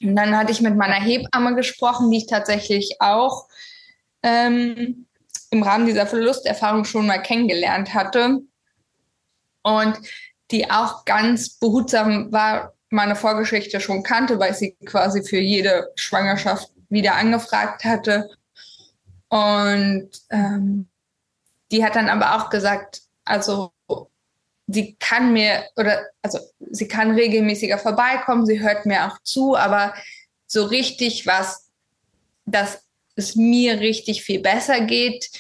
Und 0.02 0.16
dann 0.16 0.36
hatte 0.36 0.52
ich 0.52 0.62
mit 0.62 0.76
meiner 0.76 0.96
Hebamme 0.96 1.56
gesprochen, 1.56 2.10
die 2.12 2.18
ich 2.18 2.28
tatsächlich 2.28 2.98
auch 3.00 3.48
ähm, 4.24 5.06
im 5.52 5.64
Rahmen 5.64 5.86
dieser 5.86 6.08
Verlusterfahrung 6.08 6.86
schon 6.86 7.08
mal 7.08 7.22
kennengelernt 7.22 7.94
hatte. 7.94 8.40
Und 9.62 9.98
die 10.52 10.70
auch 10.70 11.06
ganz 11.06 11.58
behutsam 11.60 12.32
war, 12.32 12.73
meine 12.94 13.16
Vorgeschichte 13.16 13.80
schon 13.80 14.04
kannte, 14.04 14.40
weil 14.40 14.52
ich 14.52 14.58
sie 14.58 14.78
quasi 14.86 15.24
für 15.24 15.40
jede 15.40 15.92
Schwangerschaft 15.96 16.70
wieder 16.90 17.16
angefragt 17.16 17.84
hatte 17.84 18.30
und 19.30 20.10
ähm, 20.30 20.88
die 21.72 21.84
hat 21.84 21.96
dann 21.96 22.08
aber 22.08 22.36
auch 22.36 22.52
gesagt, 22.52 23.02
also 23.26 23.72
sie 24.68 24.96
kann 25.00 25.34
mir 25.34 25.64
oder 25.76 26.04
also 26.22 26.38
sie 26.60 26.88
kann 26.88 27.16
regelmäßiger 27.16 27.80
vorbeikommen, 27.80 28.46
sie 28.46 28.62
hört 28.62 28.86
mir 28.86 29.08
auch 29.08 29.18
zu, 29.24 29.58
aber 29.58 29.96
so 30.46 30.66
richtig 30.66 31.26
was, 31.26 31.72
dass 32.46 32.84
es 33.16 33.36
mir 33.36 33.80
richtig 33.80 34.24
viel 34.24 34.40
besser 34.40 34.82
geht, 34.82 35.32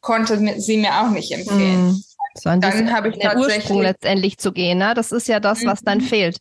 konnte 0.00 0.58
sie 0.58 0.78
mir 0.78 1.02
auch 1.02 1.10
nicht 1.10 1.30
empfehlen. 1.30 1.90
Mm. 1.90 2.04
So 2.36 2.56
dann 2.56 2.90
habe 2.90 3.10
ich 3.10 3.18
den 3.18 3.36
Ursprung 3.36 3.82
letztendlich 3.82 4.38
zu 4.38 4.52
gehen. 4.52 4.78
Ne? 4.78 4.94
Das 4.94 5.12
ist 5.12 5.28
ja 5.28 5.40
das, 5.40 5.64
was 5.64 5.80
dann 5.82 5.98
mhm. 5.98 6.04
fehlt. 6.04 6.38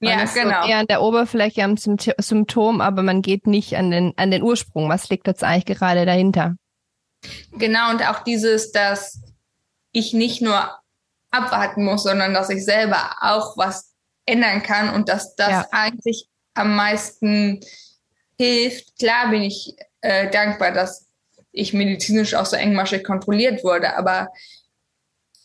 Man 0.00 0.18
ja, 0.18 0.24
ist 0.24 0.34
genau. 0.34 0.66
Eher 0.66 0.78
an 0.78 0.86
der 0.86 1.02
Oberfläche 1.02 1.64
am 1.64 1.76
Symptom, 1.76 2.80
aber 2.80 3.02
man 3.02 3.22
geht 3.22 3.46
nicht 3.46 3.76
an 3.76 3.90
den, 3.90 4.12
an 4.16 4.30
den 4.30 4.42
Ursprung. 4.42 4.88
Was 4.90 5.08
liegt 5.08 5.26
jetzt 5.26 5.42
eigentlich 5.42 5.78
gerade 5.78 6.04
dahinter? 6.04 6.56
Genau, 7.52 7.90
und 7.90 8.06
auch 8.06 8.22
dieses, 8.22 8.72
dass 8.72 9.20
ich 9.92 10.12
nicht 10.12 10.42
nur 10.42 10.70
abwarten 11.30 11.84
muss, 11.84 12.02
sondern 12.02 12.34
dass 12.34 12.50
ich 12.50 12.64
selber 12.64 13.16
auch 13.20 13.56
was 13.56 13.94
ändern 14.26 14.62
kann 14.62 14.94
und 14.94 15.08
dass 15.08 15.34
das 15.36 15.50
ja. 15.50 15.66
eigentlich 15.70 16.28
am 16.54 16.76
meisten 16.76 17.60
hilft. 18.38 18.98
Klar 18.98 19.30
bin 19.30 19.42
ich 19.42 19.74
äh, 20.02 20.30
dankbar, 20.30 20.72
dass 20.72 21.06
ich 21.52 21.72
medizinisch 21.72 22.34
auch 22.34 22.46
so 22.46 22.56
engmaschig 22.56 23.02
kontrolliert 23.02 23.64
wurde, 23.64 23.96
aber 23.96 24.28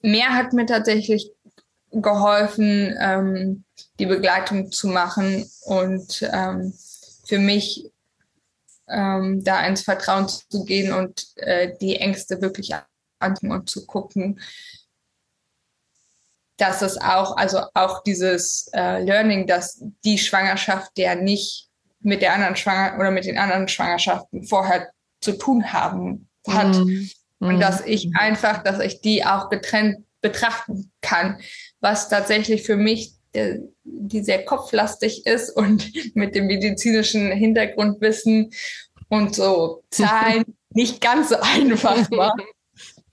mehr 0.02 0.34
hat 0.34 0.52
mir 0.52 0.66
tatsächlich 0.66 1.32
geholfen, 1.92 2.96
ähm, 3.00 3.64
die 4.00 4.06
Begleitung 4.06 4.72
zu 4.72 4.88
machen 4.88 5.50
und 5.62 6.28
ähm, 6.34 6.74
für 7.26 7.40
mich 7.40 7.92
ähm, 8.88 9.44
da 9.44 9.66
ins 9.66 9.84
Vertrauen 9.84 10.28
zu 10.28 10.66
gehen 10.66 10.94
und 10.94 11.26
äh, 11.38 11.74
die 11.80 11.98
Ängste 11.98 12.42
wirklich 12.42 12.74
anzunehmen 13.20 13.60
und 13.60 13.70
zu 13.70 13.86
gucken, 13.86 14.40
dass 16.58 16.82
es 16.82 16.98
auch, 17.00 17.38
also 17.38 17.62
auch 17.74 18.04
dieses 18.04 18.70
äh, 18.74 19.04
Learning, 19.04 19.48
dass 19.48 19.84
die 20.04 20.18
Schwangerschaft 20.18 20.96
der 20.98 21.16
nicht 21.16 21.70
mit 22.02 22.22
der 22.22 22.34
anderen 22.34 22.56
Schwanger 22.56 23.00
oder 23.00 23.12
mit 23.12 23.26
den 23.26 23.38
anderen 23.38 23.68
Schwangerschaften 23.68 24.44
vorher 24.44 24.92
zu 25.22 25.34
tun 25.34 25.72
haben 25.72 26.30
hat. 26.48 26.76
Mm. 26.76 27.10
Und 27.40 27.60
dass 27.60 27.82
ich 27.82 28.08
mhm. 28.08 28.16
einfach, 28.16 28.64
dass 28.64 28.80
ich 28.80 29.02
die 29.02 29.26
auch 29.26 29.50
getrennt 29.50 30.06
betrachten 30.22 30.92
kann, 31.02 31.40
was 31.80 32.10
tatsächlich 32.10 32.64
für 32.64 32.78
mich 32.78 33.16
der, 33.34 33.60
die 33.84 34.24
sehr 34.24 34.46
kopflastig 34.46 35.26
ist 35.26 35.50
und 35.50 35.92
mit 36.16 36.36
dem 36.36 36.48
medizinischen 36.48 37.32
Hintergrundwissen 37.32 38.52
und 39.10 39.36
so 39.36 39.84
Zahlen 39.90 40.46
nicht 40.70 41.02
ganz 41.02 41.30
so 41.30 41.36
einfach 41.40 42.10
war. 42.12 42.36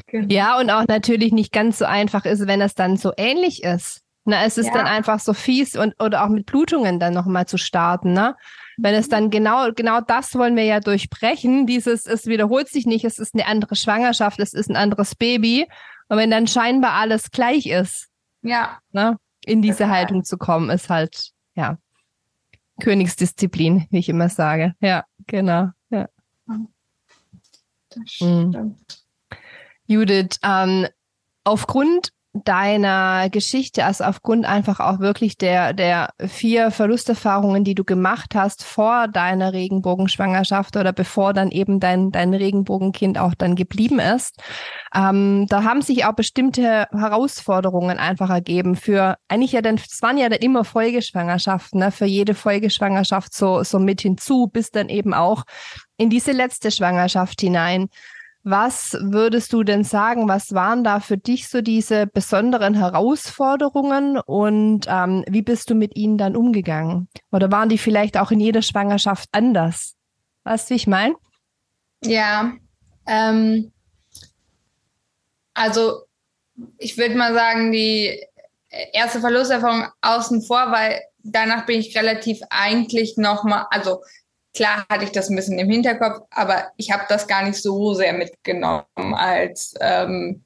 Genau. 0.07 0.33
Ja, 0.33 0.59
und 0.59 0.71
auch 0.71 0.87
natürlich 0.89 1.33
nicht 1.33 1.53
ganz 1.53 1.79
so 1.79 1.85
einfach 1.85 2.25
ist, 2.25 2.47
wenn 2.47 2.63
es 2.63 2.75
dann 2.75 2.97
so 2.97 3.13
ähnlich 3.17 3.63
ist. 3.63 4.03
Na, 4.25 4.45
es 4.45 4.59
ist 4.59 4.67
ja. 4.67 4.73
dann 4.73 4.87
einfach 4.87 5.21
so 5.21 5.33
fies 5.33 5.77
und 5.77 5.95
oder 6.03 6.25
auch 6.25 6.29
mit 6.29 6.47
Blutungen 6.47 6.99
dann 7.01 7.15
nochmal 7.15 7.47
zu 7.47 7.57
starten, 7.57 8.13
ne? 8.13 8.37
Wenn 8.77 8.95
es 8.95 9.09
dann 9.09 9.31
genau, 9.31 9.73
genau 9.73 10.01
das 10.01 10.35
wollen 10.35 10.55
wir 10.55 10.65
ja 10.65 10.81
durchbrechen. 10.81 11.67
Dieses, 11.67 12.07
es 12.07 12.27
wiederholt 12.27 12.69
sich 12.69 12.87
nicht, 12.87 13.05
es 13.05 13.19
ist 13.19 13.35
eine 13.35 13.47
andere 13.47 13.75
Schwangerschaft, 13.75 14.39
es 14.39 14.53
ist 14.53 14.71
ein 14.71 14.77
anderes 14.77 15.15
Baby. 15.15 15.67
Und 16.09 16.19
wenn 16.19 16.31
dann 16.31 16.47
scheinbar 16.47 16.93
alles 16.93 17.31
gleich 17.31 17.67
ist, 17.67 18.09
ja. 18.43 18.79
Ne, 18.93 19.17
in 19.49 19.63
diese. 19.63 19.89
Haltung 19.89 20.25
zu 20.25 20.37
kommen, 20.39 20.71
ist 20.71 20.91
halt, 20.91 21.33
ja, 21.55 21.79
Königsdisziplin, 22.81 23.87
wie 23.91 23.99
ich 23.99 24.09
immer 24.09 24.29
sage. 24.29 24.75
Ja, 24.81 25.05
genau. 25.27 25.71
Ja. 25.91 26.09
Das 26.47 28.03
stimmt. 28.07 28.57
Mhm. 28.57 28.77
Judith, 29.87 30.39
ähm, 30.43 30.87
aufgrund 31.45 32.13
deiner 32.35 33.31
Geschichte, 33.31 33.85
also 33.85 34.05
aufgrund 34.05 34.45
einfach 34.45 34.81
auch 34.81 35.01
wirklich 35.01 35.39
der, 35.39 35.73
der 35.73 36.11
vier 36.27 36.71
Verlusterfahrungen, 36.71 37.65
die 37.65 37.75
du 37.75 37.85
gemacht 37.85 38.35
hast 38.35 38.65
vor 38.65 39.09
deiner 39.09 39.53
Regenbogenschwangerschaft 39.53 40.77
oder 40.77 40.93
bevor 40.93 41.33
dann 41.33 41.51
eben 41.51 41.81
dein, 41.81 42.11
dein 42.11 42.35
Regenbogenkind 42.35 43.19
auch 43.19 43.35
dann 43.35 43.57
geblieben 43.57 43.99
ist, 43.99 44.37
ähm, 44.95 45.47
da 45.49 45.65
haben 45.65 45.83
sich 45.83 46.05
auch 46.05 46.13
bestimmte 46.13 46.87
Herausforderungen 46.93 47.99
einfach 47.99 48.31
ergeben 48.31 48.77
für 48.77 49.17
eigentlich 49.29 49.53
ja 49.53 49.63
dann, 49.63 49.77
es 49.77 50.03
waren 50.03 50.19
ja 50.19 50.29
dann 50.29 50.41
immer 50.41 50.65
Folgeschwangerschaften, 50.65 51.81
ne, 51.81 51.91
für 51.91 52.07
jede 52.07 52.35
Folgeschwangerschaft 52.35 53.35
so, 53.35 53.63
so 53.63 53.79
mit 53.79 54.03
hinzu, 54.03 54.49
bis 54.49 54.71
dann 54.71 54.89
eben 54.89 55.15
auch 55.15 55.45
in 55.97 56.11
diese 56.11 56.33
letzte 56.33 56.71
Schwangerschaft 56.71 57.41
hinein. 57.41 57.89
Was 58.51 58.97
würdest 58.99 59.53
du 59.53 59.63
denn 59.63 59.85
sagen, 59.85 60.27
was 60.27 60.55
waren 60.55 60.83
da 60.83 61.01
für 61.01 61.19
dich 61.19 61.51
so 61.51 61.61
diese 61.61 62.07
besonderen 62.07 62.73
Herausforderungen 62.73 64.19
und 64.19 64.87
ähm, 64.89 65.23
wie 65.29 65.43
bist 65.43 65.69
du 65.69 65.75
mit 65.75 65.97
ihnen 65.97 66.17
dann 66.17 66.35
umgegangen? 66.35 67.09
Oder 67.31 67.53
waren 67.53 67.69
die 67.69 67.77
vielleicht 67.77 68.17
auch 68.17 68.31
in 68.31 68.41
jeder 68.41 68.63
Schwangerschaft 68.63 69.29
anders? 69.33 69.97
Weißt 70.45 70.71
du, 70.71 70.71
wie 70.71 70.77
ich 70.77 70.87
meine? 70.87 71.15
Ja, 72.03 72.55
ähm, 73.07 73.71
also 75.53 76.05
ich 76.79 76.97
würde 76.97 77.17
mal 77.17 77.35
sagen, 77.35 77.71
die 77.71 78.19
erste 78.95 79.21
Verlusterfahrung 79.21 79.89
außen 80.01 80.41
vor, 80.41 80.73
weil 80.73 81.03
danach 81.19 81.67
bin 81.67 81.81
ich 81.81 81.95
relativ 81.95 82.41
eigentlich 82.49 83.19
nochmal, 83.19 83.67
also 83.69 84.01
Klar 84.59 84.85
hatte 84.89 85.05
ich 85.05 85.13
das 85.13 85.31
ein 85.31 85.37
bisschen 85.37 85.57
im 85.61 85.71
Hinterkopf, 85.71 86.27
aber 86.31 86.73
ich 86.77 86.91
habe 86.91 87.05
das 87.09 87.29
gar 87.29 87.45
nicht 87.45 87.63
so 87.63 87.95
sehr 87.95 88.13
mitgenommen, 88.13 89.15
als, 89.15 89.73
ähm, 89.81 90.43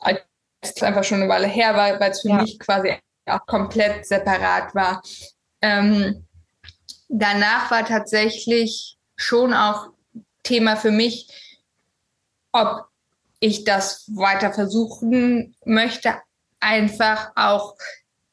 als 0.00 0.20
es 0.62 0.82
einfach 0.82 1.04
schon 1.04 1.20
eine 1.20 1.28
Weile 1.28 1.48
her 1.48 1.76
war, 1.76 2.00
weil 2.00 2.12
es 2.12 2.22
für 2.22 2.30
ja. 2.30 2.40
mich 2.40 2.58
quasi 2.58 2.94
auch 3.26 3.44
komplett 3.44 4.06
separat 4.06 4.74
war. 4.74 5.02
Ähm, 5.60 6.26
danach 7.10 7.70
war 7.70 7.84
tatsächlich 7.84 8.96
schon 9.16 9.52
auch 9.52 9.88
Thema 10.44 10.76
für 10.76 10.90
mich, 10.90 11.28
ob 12.52 12.86
ich 13.38 13.64
das 13.64 14.06
weiter 14.14 14.54
versuchen 14.54 15.54
möchte, 15.66 16.14
einfach 16.58 17.32
auch 17.36 17.76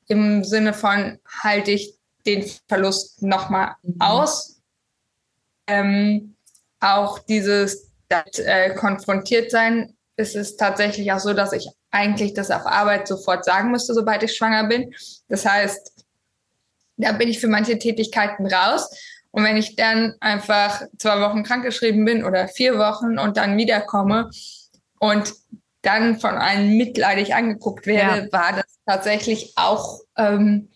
im 0.07 0.45
Sinne 0.45 0.73
von 0.73 1.19
halte 1.43 1.71
ich 1.71 1.95
den 2.25 2.49
Verlust 2.69 3.21
nochmal 3.21 3.75
mhm. 3.83 3.99
aus 3.99 4.58
ähm, 5.69 6.35
auch 6.79 7.19
dieses 7.19 7.89
damit 8.09 8.39
äh, 8.39 8.73
konfrontiert 8.73 9.51
sein. 9.51 9.95
Es 10.15 10.35
ist 10.35 10.57
tatsächlich 10.57 11.11
auch 11.11 11.19
so, 11.19 11.33
dass 11.33 11.53
ich 11.53 11.69
eigentlich 11.91 12.33
das 12.33 12.51
auf 12.51 12.65
Arbeit 12.65 13.07
sofort 13.07 13.45
sagen 13.45 13.71
müsste, 13.71 13.93
sobald 13.93 14.23
ich 14.23 14.35
schwanger 14.35 14.67
bin. 14.67 14.93
Das 15.27 15.45
heißt, 15.45 16.05
da 16.97 17.13
bin 17.13 17.29
ich 17.29 17.39
für 17.39 17.47
manche 17.47 17.79
Tätigkeiten 17.79 18.45
raus. 18.45 18.89
Und 19.31 19.43
wenn 19.43 19.57
ich 19.57 19.75
dann 19.75 20.15
einfach 20.19 20.81
zwei 20.97 21.21
Wochen 21.21 21.43
krankgeschrieben 21.43 22.03
bin 22.03 22.25
oder 22.25 22.47
vier 22.47 22.77
Wochen 22.77 23.19
und 23.19 23.37
dann 23.37 23.57
wiederkomme 23.57 24.29
und 24.99 25.33
dann 25.81 26.19
von 26.19 26.35
einem 26.35 26.75
mitleidig 26.75 27.35
angeguckt 27.35 27.85
werde, 27.85 28.25
ja. 28.25 28.31
war 28.31 28.53
das 28.53 28.65
tatsächlich 28.85 29.53
auch 29.55 30.01
ähm, 30.17 30.69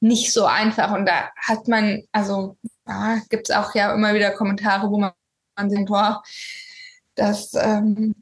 nicht 0.00 0.32
so 0.32 0.44
einfach. 0.44 0.92
Und 0.92 1.06
da 1.06 1.30
hat 1.36 1.68
man, 1.68 2.02
also 2.12 2.56
ja, 2.86 3.20
gibt 3.28 3.48
es 3.48 3.56
auch 3.56 3.74
ja 3.74 3.92
immer 3.92 4.14
wieder 4.14 4.30
Kommentare, 4.32 4.90
wo 4.90 4.98
man, 4.98 5.12
man 5.56 5.68
denkt, 5.68 5.88
boah, 5.88 6.22
das 7.14 7.52
ähm, 7.54 8.14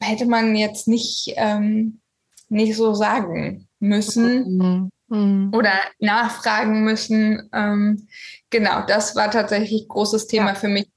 hätte 0.00 0.26
man 0.26 0.56
jetzt 0.56 0.88
nicht, 0.88 1.32
ähm, 1.36 2.00
nicht 2.48 2.76
so 2.76 2.94
sagen 2.94 3.68
müssen. 3.78 4.58
Mhm. 4.58 4.90
Mhm. 5.08 5.52
Oder 5.54 5.72
nachfragen 6.00 6.82
müssen. 6.82 7.48
Ähm, 7.52 8.08
genau, 8.50 8.84
das 8.86 9.14
war 9.14 9.30
tatsächlich 9.30 9.86
großes 9.86 10.26
Thema 10.26 10.48
ja. 10.48 10.54
für 10.54 10.68
mich, 10.68 10.88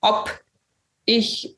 ob 0.00 0.30
ich 1.04 1.56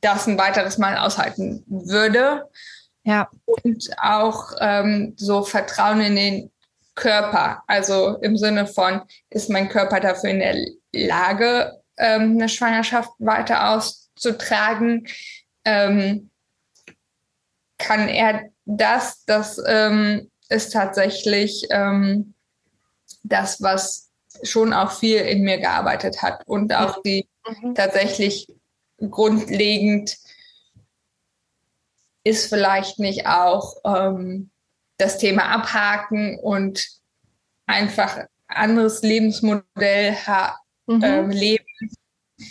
das 0.00 0.26
ein 0.26 0.38
weiteres 0.38 0.78
Mal 0.78 0.96
aushalten 0.96 1.64
würde. 1.66 2.48
Ja. 3.04 3.28
Und 3.44 3.90
auch 4.00 4.52
ähm, 4.60 5.14
so 5.16 5.42
Vertrauen 5.42 6.00
in 6.00 6.16
den 6.16 6.50
Körper. 7.00 7.62
Also 7.66 8.18
im 8.18 8.36
Sinne 8.36 8.66
von, 8.66 9.02
ist 9.30 9.50
mein 9.50 9.68
Körper 9.68 9.98
dafür 10.00 10.30
in 10.30 10.38
der 10.38 10.56
Lage, 10.92 11.80
ähm, 11.96 12.36
eine 12.36 12.48
Schwangerschaft 12.48 13.10
weiter 13.18 13.70
auszutragen? 13.70 15.08
Ähm, 15.64 16.30
kann 17.78 18.08
er 18.08 18.50
das? 18.66 19.24
Das 19.24 19.60
ähm, 19.66 20.30
ist 20.50 20.72
tatsächlich 20.72 21.66
ähm, 21.70 22.34
das, 23.22 23.62
was 23.62 24.10
schon 24.42 24.72
auch 24.72 24.92
viel 24.92 25.20
in 25.20 25.42
mir 25.42 25.58
gearbeitet 25.58 26.22
hat 26.22 26.46
und 26.46 26.72
auch 26.74 27.02
die 27.02 27.28
mhm. 27.46 27.74
tatsächlich 27.74 28.46
grundlegend 28.98 30.16
ist 32.24 32.50
vielleicht 32.50 32.98
nicht 32.98 33.26
auch 33.26 33.76
ähm, 33.84 34.50
das 35.00 35.18
Thema 35.18 35.44
abhaken 35.44 36.38
und 36.38 36.86
einfach 37.66 38.24
anderes 38.48 39.02
Lebensmodell 39.02 40.16
mhm. 40.86 41.02
äh, 41.02 41.26
leben, 41.26 41.64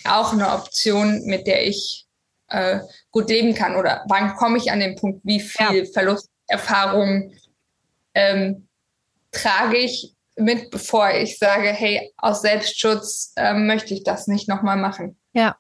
auch 0.06 0.34
eine 0.34 0.52
Option, 0.52 1.26
mit 1.26 1.48
der 1.48 1.68
ich 1.68 2.08
äh, 2.48 2.80
gut 3.12 3.30
leben 3.30 3.54
kann? 3.54 3.76
Oder 3.76 4.04
wann 4.08 4.36
komme 4.36 4.58
ich 4.58 4.72
an 4.72 4.80
den 4.80 4.96
Punkt, 4.96 5.22
wie 5.24 5.40
viel 5.40 5.84
ja. 5.84 5.92
Verlusterfahrung 5.92 7.34
ähm, 8.14 8.68
trage 9.32 9.78
ich 9.78 10.16
mit, 10.36 10.72
bevor 10.72 11.12
ich 11.12 11.38
sage, 11.38 11.70
hey, 11.70 12.14
aus 12.18 12.42
Selbstschutz 12.42 13.34
äh, 13.36 13.54
möchte 13.54 13.94
ich 13.94 14.04
das 14.04 14.28
nicht 14.28 14.48
nochmal 14.48 14.78
machen. 14.78 15.18
Ja, 15.34 15.58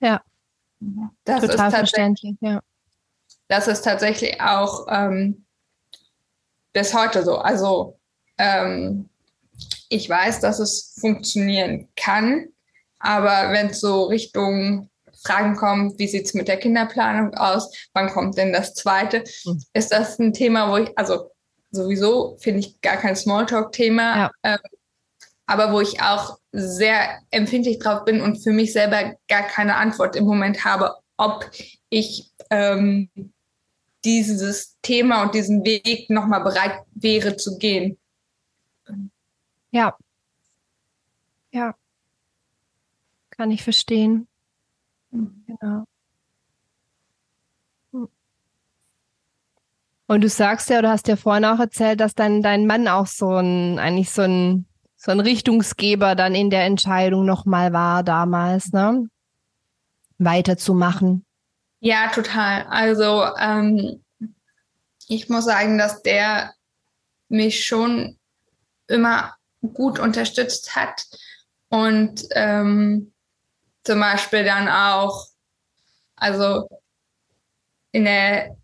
ja. 0.00 0.22
Das 1.24 1.40
Total 1.42 1.68
ist 1.68 1.74
verständlich, 1.76 2.36
ja. 2.40 2.60
Das 3.48 3.66
ist 3.66 3.82
tatsächlich 3.82 4.40
auch 4.40 4.86
ähm, 4.90 5.46
bis 6.72 6.94
heute 6.94 7.24
so. 7.24 7.38
Also 7.38 7.98
ähm, 8.38 9.08
ich 9.88 10.08
weiß, 10.08 10.40
dass 10.40 10.58
es 10.58 10.94
funktionieren 11.00 11.88
kann, 11.96 12.48
aber 12.98 13.52
wenn 13.52 13.68
es 13.68 13.80
so 13.80 14.04
Richtung 14.04 14.90
Fragen 15.24 15.56
kommt, 15.56 15.98
wie 15.98 16.06
sieht 16.06 16.26
es 16.26 16.34
mit 16.34 16.48
der 16.48 16.58
Kinderplanung 16.58 17.34
aus, 17.34 17.72
wann 17.92 18.10
kommt 18.10 18.38
denn 18.38 18.52
das 18.52 18.74
zweite, 18.74 19.24
mhm. 19.44 19.62
ist 19.72 19.92
das 19.92 20.18
ein 20.18 20.32
Thema, 20.32 20.70
wo 20.70 20.76
ich, 20.76 20.96
also 20.96 21.30
sowieso 21.70 22.36
finde 22.40 22.60
ich 22.60 22.80
gar 22.80 22.96
kein 22.96 23.16
Smalltalk-Thema, 23.16 24.16
ja. 24.16 24.30
ähm, 24.42 24.58
aber 25.46 25.72
wo 25.72 25.80
ich 25.80 26.00
auch 26.02 26.38
sehr 26.52 27.18
empfindlich 27.30 27.78
drauf 27.78 28.04
bin 28.04 28.20
und 28.20 28.42
für 28.42 28.52
mich 28.52 28.72
selber 28.72 29.14
gar 29.28 29.42
keine 29.42 29.76
Antwort 29.76 30.14
im 30.14 30.24
Moment 30.24 30.64
habe, 30.64 30.94
ob 31.16 31.50
ich 31.90 32.30
ähm, 32.50 33.10
dieses 34.04 34.78
Thema 34.82 35.22
und 35.22 35.34
diesen 35.34 35.64
Weg 35.64 36.08
nochmal 36.10 36.42
bereit 36.42 36.80
wäre 36.94 37.36
zu 37.36 37.58
gehen. 37.58 37.98
Ja. 39.70 39.96
Ja. 41.52 41.74
Kann 43.30 43.50
ich 43.50 43.62
verstehen. 43.62 44.28
Genau. 45.10 45.84
Hm. 47.92 48.08
Und 50.06 50.20
du 50.22 50.28
sagst 50.28 50.70
ja, 50.70 50.82
du 50.82 50.88
hast 50.88 51.08
ja 51.08 51.16
vorhin 51.16 51.44
auch 51.44 51.58
erzählt, 51.58 52.00
dass 52.00 52.14
dein, 52.14 52.42
dein 52.42 52.66
Mann 52.66 52.88
auch 52.88 53.06
so 53.06 53.36
ein, 53.36 53.78
eigentlich 53.78 54.10
so 54.10 54.22
ein, 54.22 54.66
so 54.96 55.12
ein 55.12 55.20
Richtungsgeber 55.20 56.14
dann 56.14 56.34
in 56.34 56.50
der 56.50 56.64
Entscheidung 56.64 57.24
nochmal 57.24 57.72
war 57.72 58.02
damals, 58.02 58.72
ne? 58.72 59.08
Weiterzumachen. 60.18 61.24
Ja, 61.80 62.08
total. 62.08 62.64
Also 62.68 63.24
ähm, 63.38 64.04
ich 65.06 65.28
muss 65.28 65.44
sagen, 65.44 65.78
dass 65.78 66.02
der 66.02 66.54
mich 67.28 67.66
schon 67.66 68.18
immer 68.88 69.34
gut 69.74 69.98
unterstützt 69.98 70.74
hat 70.76 71.04
und 71.68 72.22
ähm, 72.32 73.12
zum 73.84 74.00
Beispiel 74.00 74.44
dann 74.44 74.68
auch, 74.68 75.26
also 76.16 76.68
in 77.92 78.04
der 78.04 78.56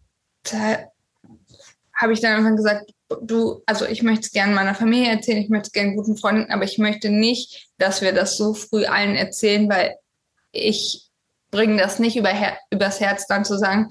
habe 1.94 2.12
ich 2.12 2.20
dann 2.20 2.32
irgendwann 2.32 2.56
gesagt, 2.56 2.90
du, 3.22 3.62
also 3.66 3.86
ich 3.86 4.02
möchte 4.02 4.26
es 4.26 4.32
gerne 4.32 4.54
meiner 4.54 4.74
Familie 4.74 5.10
erzählen, 5.10 5.42
ich 5.42 5.48
möchte 5.48 5.68
es 5.68 5.72
gerne 5.72 5.94
guten 5.94 6.16
Freunden, 6.16 6.52
aber 6.52 6.64
ich 6.64 6.78
möchte 6.78 7.08
nicht, 7.10 7.68
dass 7.78 8.02
wir 8.02 8.12
das 8.12 8.36
so 8.36 8.54
früh 8.54 8.84
allen 8.84 9.14
erzählen, 9.14 9.68
weil 9.68 9.96
ich 10.52 11.03
bringe 11.54 11.80
das 11.80 12.00
nicht 12.00 12.16
über 12.16 12.30
Her 12.30 12.58
übers 12.70 13.00
Herz, 13.00 13.26
dann 13.28 13.44
zu 13.44 13.56
sagen, 13.56 13.88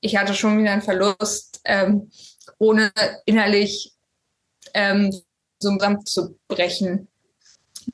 ich 0.00 0.16
hatte 0.16 0.34
schon 0.34 0.58
wieder 0.58 0.72
einen 0.72 0.82
Verlust, 0.82 1.60
ähm, 1.64 2.10
ohne 2.58 2.90
innerlich 3.26 3.92
ähm, 4.72 5.12
so 5.58 5.70
zusammenzubrechen, 5.70 7.08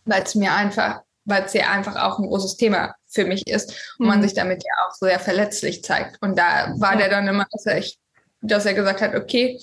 weil 0.05 0.22
es 0.22 0.37
mir 0.37 0.55
einfach, 0.55 1.01
weil 1.25 1.44
es 1.44 1.53
ja 1.53 1.70
einfach 1.70 1.96
auch 1.96 2.20
ein 2.20 2.29
großes 2.29 2.57
Thema 2.57 2.94
für 3.09 3.25
mich 3.25 3.44
ist 3.49 3.70
und 3.99 4.07
mhm. 4.07 4.12
man 4.12 4.22
sich 4.22 4.35
damit 4.35 4.62
ja 4.62 4.87
auch 4.87 4.94
sehr 4.94 5.18
verletzlich 5.18 5.83
zeigt. 5.83 6.22
Und 6.22 6.38
da 6.38 6.72
war 6.79 6.92
ja. 6.92 6.99
der 6.99 7.09
dann 7.09 7.27
immer, 7.27 7.46
dass 7.51 7.66
er, 7.66 7.79
ich, 7.79 7.99
dass 8.40 8.66
er 8.66 8.75
gesagt 8.75 9.01
hat, 9.01 9.16
okay, 9.16 9.61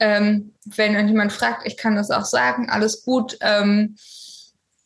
ähm, 0.00 0.52
wenn 0.64 1.06
jemand 1.06 1.32
fragt, 1.32 1.64
ich 1.64 1.76
kann 1.76 1.94
das 1.94 2.10
auch 2.10 2.24
sagen, 2.24 2.68
alles 2.68 3.04
gut. 3.04 3.38
Ähm, 3.40 3.96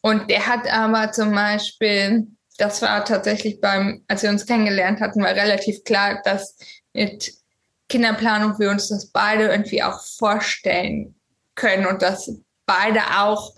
und 0.02 0.28
der 0.28 0.46
hat 0.46 0.70
aber 0.70 1.10
zum 1.12 1.32
Beispiel 1.32 2.26
das 2.56 2.82
war 2.82 3.04
tatsächlich 3.04 3.60
beim, 3.60 4.04
als 4.08 4.22
wir 4.22 4.30
uns 4.30 4.46
kennengelernt 4.46 5.00
hatten, 5.00 5.22
war 5.22 5.30
relativ 5.30 5.84
klar, 5.84 6.20
dass 6.24 6.56
mit 6.92 7.32
Kinderplanung 7.88 8.58
wir 8.58 8.70
uns 8.70 8.88
das 8.88 9.06
beide 9.06 9.44
irgendwie 9.48 9.82
auch 9.82 10.00
vorstellen 10.00 11.14
können 11.54 11.86
und 11.86 12.02
dass 12.02 12.30
beide 12.66 13.00
auch 13.18 13.54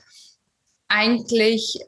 eigentlich 0.89 1.81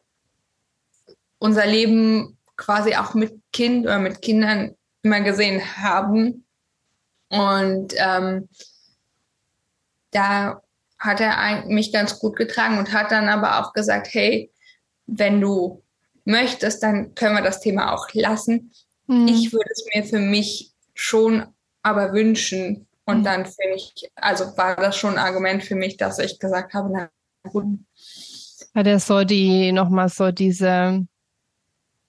unser 1.38 1.66
Leben 1.66 2.38
quasi 2.56 2.94
auch 2.94 3.14
mit 3.14 3.40
Kind 3.52 3.86
oder 3.86 3.98
mit 3.98 4.22
Kindern 4.22 4.76
immer 5.02 5.20
gesehen 5.20 5.62
haben. 5.76 6.44
Und 7.28 7.94
ähm, 7.96 8.48
da 10.10 10.62
hat 10.98 11.20
er 11.20 11.64
mich 11.66 11.92
ganz 11.92 12.18
gut 12.18 12.36
getragen 12.36 12.78
und 12.78 12.92
hat 12.92 13.10
dann 13.10 13.28
aber 13.28 13.58
auch 13.60 13.72
gesagt, 13.72 14.08
hey, 14.12 14.50
wenn 15.06 15.40
du 15.40 15.82
möchtest, 16.24 16.82
dann 16.82 17.14
können 17.14 17.36
wir 17.36 17.42
das 17.42 17.60
Thema 17.60 17.94
auch 17.94 18.08
lassen. 18.12 18.72
Mhm. 19.06 19.28
Ich 19.28 19.52
würde 19.52 19.70
es 19.72 19.84
mir 19.94 20.04
für 20.04 20.18
mich 20.18 20.72
schon 20.94 21.46
aber 21.82 22.12
wünschen. 22.12 22.86
Und 23.04 23.20
mhm. 23.20 23.24
dann 23.24 23.46
finde 23.46 23.76
ich, 23.76 24.10
also 24.16 24.56
war 24.56 24.76
das 24.76 24.96
schon 24.96 25.14
ein 25.14 25.24
Argument 25.24 25.62
für 25.64 25.74
mich, 25.74 25.96
dass 25.96 26.18
ich 26.18 26.38
gesagt 26.38 26.74
habe, 26.74 26.90
na 26.92 27.10
gut. 27.50 27.64
Hat 28.74 28.86
er 28.86 29.00
so 29.00 29.24
die, 29.24 29.72
nochmal 29.72 30.08
so 30.08 30.30
diese, 30.30 31.06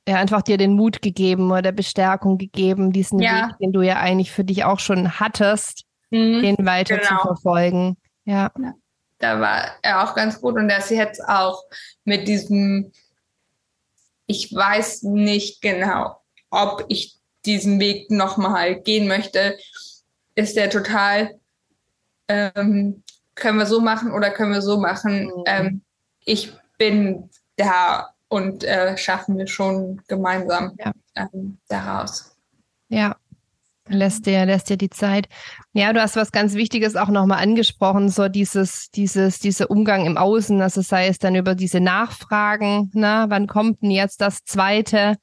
ja, 0.08 0.15
einfach 0.15 0.41
dir 0.41 0.58
den 0.58 0.74
Mut 0.74 1.02
gegeben 1.02 1.52
oder 1.52 1.71
Bestärkung 1.71 2.38
gegeben, 2.38 2.91
diesen 2.91 3.19
ja. 3.19 3.47
Weg, 3.47 3.58
den 3.60 3.71
du 3.71 3.82
ja 3.82 3.97
eigentlich 3.97 4.32
für 4.32 4.43
dich 4.43 4.63
auch 4.63 4.80
schon 4.80 5.19
hattest, 5.19 5.86
mhm. 6.12 6.41
den 6.41 6.65
weiter 6.65 6.97
genau. 6.97 7.10
zu 7.10 7.28
verfolgen. 7.28 7.97
Ja. 8.26 8.52
ja. 8.60 8.74
Da 9.17 9.39
war 9.39 9.71
er 9.82 10.04
auch 10.04 10.15
ganz 10.15 10.41
gut 10.41 10.56
und 10.56 10.69
er 10.69 10.80
ist 10.80 10.89
jetzt 10.89 11.24
auch 11.28 11.63
mit 12.04 12.28
diesem 12.28 12.91
ich 14.32 14.56
weiß 14.56 15.04
nicht 15.04 15.62
genau, 15.62 16.15
ob 16.50 16.86
ich 16.88 17.20
diesen 17.46 17.80
Weg 17.82 18.10
nochmal 18.10 18.80
gehen 18.80 19.08
möchte. 19.08 19.58
Ist 20.36 20.56
der 20.56 20.70
total, 20.70 21.38
ähm, 22.30 23.04
können 23.36 23.58
wir 23.58 23.65
so 23.65 23.82
machen 23.82 24.13
oder 24.13 24.32
können 24.32 24.54
wir 24.54 24.62
so 24.62 24.80
machen? 24.80 25.26
Mhm. 25.26 25.44
Ähm, 25.46 25.82
ich 26.24 26.54
bin 26.78 27.30
da 27.58 28.13
und 28.30 28.63
äh, 28.63 28.98
schaffen 28.98 29.38
wir 29.38 29.48
schon 29.48 30.02
gemeinsam 30.08 30.78
ja. 30.80 30.94
ähm, 31.15 31.58
daraus. 31.67 32.38
Ja, 32.88 33.17
lässt 33.88 34.26
dir, 34.26 34.46
lässt 34.46 34.70
dir 34.70 34.78
die 34.78 34.89
Zeit. 34.89 35.28
Ja, 35.74 35.91
du 35.94 36.02
hast 36.02 36.15
was 36.15 36.32
ganz 36.32 36.54
Wichtiges 36.54 36.96
auch 36.96 37.10
nochmal 37.10 37.41
angesprochen, 37.41 38.10
so 38.10 38.28
dieses, 38.28 38.89
dieses, 38.91 39.39
dieser 39.39 39.70
Umgang 39.70 40.06
im 40.06 40.17
Außen, 40.17 40.62
also 40.62 40.82
sei 40.82 41.08
es 41.08 41.20
dann 41.20 41.36
über 41.36 41.56
diese 41.56 41.80
Nachfragen, 41.80 42.91
na, 42.94 43.30
wann 43.30 43.48
kommt 43.48 43.82
denn 43.82 43.91
jetzt 43.91 44.22
das 44.22 44.44
zweite? 44.44 45.17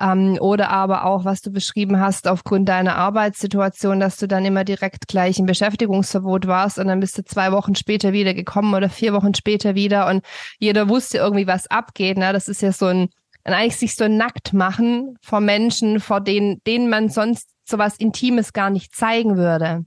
Ähm, 0.00 0.38
oder 0.40 0.70
aber 0.70 1.04
auch, 1.04 1.24
was 1.24 1.40
du 1.40 1.50
beschrieben 1.50 1.98
hast, 1.98 2.28
aufgrund 2.28 2.68
deiner 2.68 2.96
Arbeitssituation, 2.96 3.98
dass 3.98 4.16
du 4.16 4.28
dann 4.28 4.44
immer 4.44 4.64
direkt 4.64 5.08
gleich 5.08 5.38
im 5.38 5.46
Beschäftigungsverbot 5.46 6.46
warst 6.46 6.78
und 6.78 6.86
dann 6.86 7.00
bist 7.00 7.18
du 7.18 7.24
zwei 7.24 7.50
Wochen 7.52 7.74
später 7.74 8.12
wieder 8.12 8.32
gekommen 8.32 8.74
oder 8.74 8.88
vier 8.88 9.12
Wochen 9.12 9.34
später 9.34 9.74
wieder 9.74 10.06
und 10.06 10.24
jeder 10.58 10.88
wusste 10.88 11.18
irgendwie, 11.18 11.48
was 11.48 11.66
abgeht. 11.66 12.16
Ne? 12.16 12.32
Das 12.32 12.48
ist 12.48 12.62
ja 12.62 12.72
so 12.72 12.86
ein, 12.86 13.08
eigentlich 13.42 13.76
sich 13.76 13.96
so 13.96 14.06
nackt 14.08 14.52
machen 14.52 15.16
vor 15.20 15.40
Menschen, 15.40 16.00
vor 16.00 16.20
denen, 16.20 16.62
denen 16.64 16.88
man 16.88 17.08
sonst 17.08 17.48
sowas 17.68 17.96
Intimes 17.96 18.52
gar 18.52 18.70
nicht 18.70 18.94
zeigen 18.94 19.36
würde. 19.36 19.84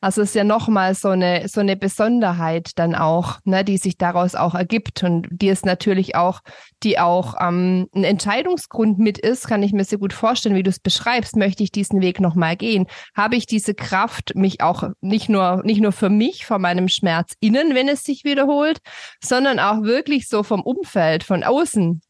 Also 0.00 0.22
es 0.22 0.28
ist 0.28 0.34
ja 0.36 0.44
nochmal 0.44 0.94
so 0.94 1.08
eine, 1.08 1.48
so 1.48 1.58
eine 1.58 1.76
Besonderheit 1.76 2.70
dann 2.76 2.94
auch, 2.94 3.40
ne, 3.44 3.64
die 3.64 3.78
sich 3.78 3.98
daraus 3.98 4.36
auch 4.36 4.54
ergibt 4.54 5.02
und 5.02 5.26
die 5.28 5.48
ist 5.48 5.66
natürlich 5.66 6.14
auch, 6.14 6.40
die 6.84 7.00
auch 7.00 7.34
ähm, 7.40 7.88
ein 7.92 8.04
Entscheidungsgrund 8.04 9.00
mit 9.00 9.18
ist, 9.18 9.48
kann 9.48 9.64
ich 9.64 9.72
mir 9.72 9.84
sehr 9.84 9.98
gut 9.98 10.12
vorstellen, 10.12 10.54
wie 10.54 10.62
du 10.62 10.70
es 10.70 10.78
beschreibst. 10.78 11.34
Möchte 11.34 11.64
ich 11.64 11.72
diesen 11.72 12.00
Weg 12.00 12.20
nochmal 12.20 12.56
gehen? 12.56 12.86
Habe 13.16 13.34
ich 13.34 13.46
diese 13.46 13.74
Kraft, 13.74 14.36
mich 14.36 14.60
auch 14.60 14.84
nicht 15.00 15.28
nur, 15.28 15.62
nicht 15.64 15.80
nur 15.80 15.92
für 15.92 16.10
mich, 16.10 16.46
vor 16.46 16.60
meinem 16.60 16.86
Schmerz 16.86 17.34
innen, 17.40 17.74
wenn 17.74 17.88
es 17.88 18.04
sich 18.04 18.22
wiederholt, 18.22 18.78
sondern 19.20 19.58
auch 19.58 19.82
wirklich 19.82 20.28
so 20.28 20.44
vom 20.44 20.60
Umfeld, 20.62 21.24
von 21.24 21.42
außen 21.42 22.00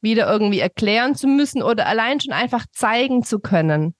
wieder 0.00 0.28
irgendwie 0.28 0.60
erklären 0.60 1.14
zu 1.14 1.28
müssen 1.28 1.62
oder 1.62 1.86
allein 1.86 2.18
schon 2.20 2.32
einfach 2.32 2.66
zeigen 2.72 3.22
zu 3.22 3.38
können 3.38 3.94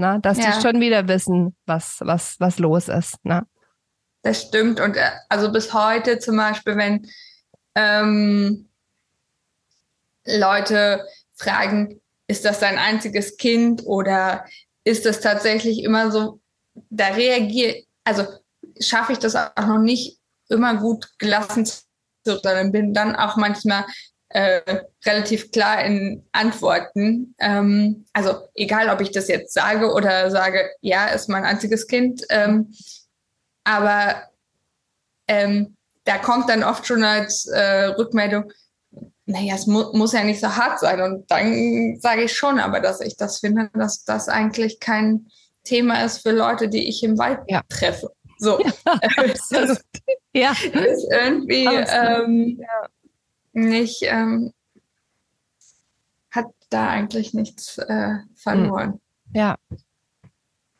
ne? 0.00 0.18
dass 0.22 0.38
ja. 0.38 0.50
die 0.50 0.60
schon 0.60 0.80
wieder 0.80 1.06
wissen, 1.08 1.56
was, 1.66 1.98
was, 2.00 2.36
was 2.40 2.58
los 2.58 2.88
ist. 2.88 3.24
Ne? 3.24 3.46
Das 4.22 4.42
stimmt. 4.42 4.80
Und 4.80 4.96
äh, 4.96 5.10
also 5.28 5.52
bis 5.52 5.72
heute 5.72 6.18
zum 6.18 6.36
Beispiel, 6.36 6.76
wenn 6.76 7.06
ähm, 7.74 8.68
Leute 10.26 11.06
fragen, 11.34 12.00
ist 12.26 12.44
das 12.44 12.60
dein 12.60 12.78
einziges 12.78 13.36
Kind 13.36 13.82
oder 13.86 14.44
ist 14.84 15.06
das 15.06 15.20
tatsächlich 15.20 15.82
immer 15.82 16.10
so, 16.10 16.40
da 16.90 17.08
reagiere, 17.08 17.82
also 18.04 18.26
schaffe 18.80 19.12
ich 19.12 19.18
das 19.18 19.34
auch 19.34 19.66
noch 19.66 19.78
nicht 19.78 20.18
immer 20.48 20.76
gut 20.76 21.08
gelassen 21.18 21.66
zu, 21.66 21.82
sondern 22.24 22.72
bin 22.72 22.94
dann 22.94 23.16
auch 23.16 23.36
manchmal 23.36 23.84
äh, 24.30 24.82
relativ 25.04 25.50
klar 25.50 25.84
in 25.84 26.24
Antworten. 26.32 27.34
Ähm, 27.38 28.04
also 28.12 28.34
egal, 28.54 28.88
ob 28.88 29.00
ich 29.00 29.10
das 29.10 29.28
jetzt 29.28 29.52
sage 29.52 29.92
oder 29.92 30.30
sage, 30.30 30.70
ja, 30.80 31.06
ist 31.08 31.28
mein 31.28 31.44
einziges 31.44 31.88
Kind. 31.88 32.22
Ähm, 32.30 32.72
aber 33.64 34.22
ähm, 35.26 35.76
da 36.04 36.18
kommt 36.18 36.48
dann 36.48 36.62
oft 36.62 36.86
schon 36.86 37.02
als 37.02 37.46
äh, 37.46 37.86
Rückmeldung, 37.86 38.52
naja, 39.26 39.54
es 39.54 39.66
mu 39.66 39.92
muss 39.92 40.12
ja 40.12 40.22
nicht 40.22 40.40
so 40.40 40.56
hart 40.56 40.78
sein. 40.78 41.00
Und 41.00 41.28
dann 41.30 41.98
sage 42.00 42.24
ich 42.24 42.32
schon, 42.32 42.60
aber 42.60 42.80
dass 42.80 43.00
ich 43.00 43.16
das 43.16 43.40
finde, 43.40 43.70
dass 43.74 44.04
das 44.04 44.28
eigentlich 44.28 44.78
kein 44.78 45.26
Thema 45.64 46.04
ist 46.04 46.22
für 46.22 46.32
Leute, 46.32 46.68
die 46.68 46.88
ich 46.88 47.02
im 47.02 47.18
Wald 47.18 47.40
ja. 47.48 47.62
treffe. 47.68 48.12
So. 48.38 48.60
Ja, 48.60 48.72
das, 49.50 49.82
ja. 50.32 50.52
ist 50.52 51.08
irgendwie 51.10 51.66
ähm, 51.66 52.58
ja 52.60 52.88
nicht, 53.52 54.02
ähm, 54.02 54.52
hat 56.30 56.46
da 56.68 56.88
eigentlich 56.88 57.34
nichts 57.34 57.78
äh, 57.78 58.18
verloren. 58.34 58.92
Hm. 58.92 59.00
Ja. 59.34 59.56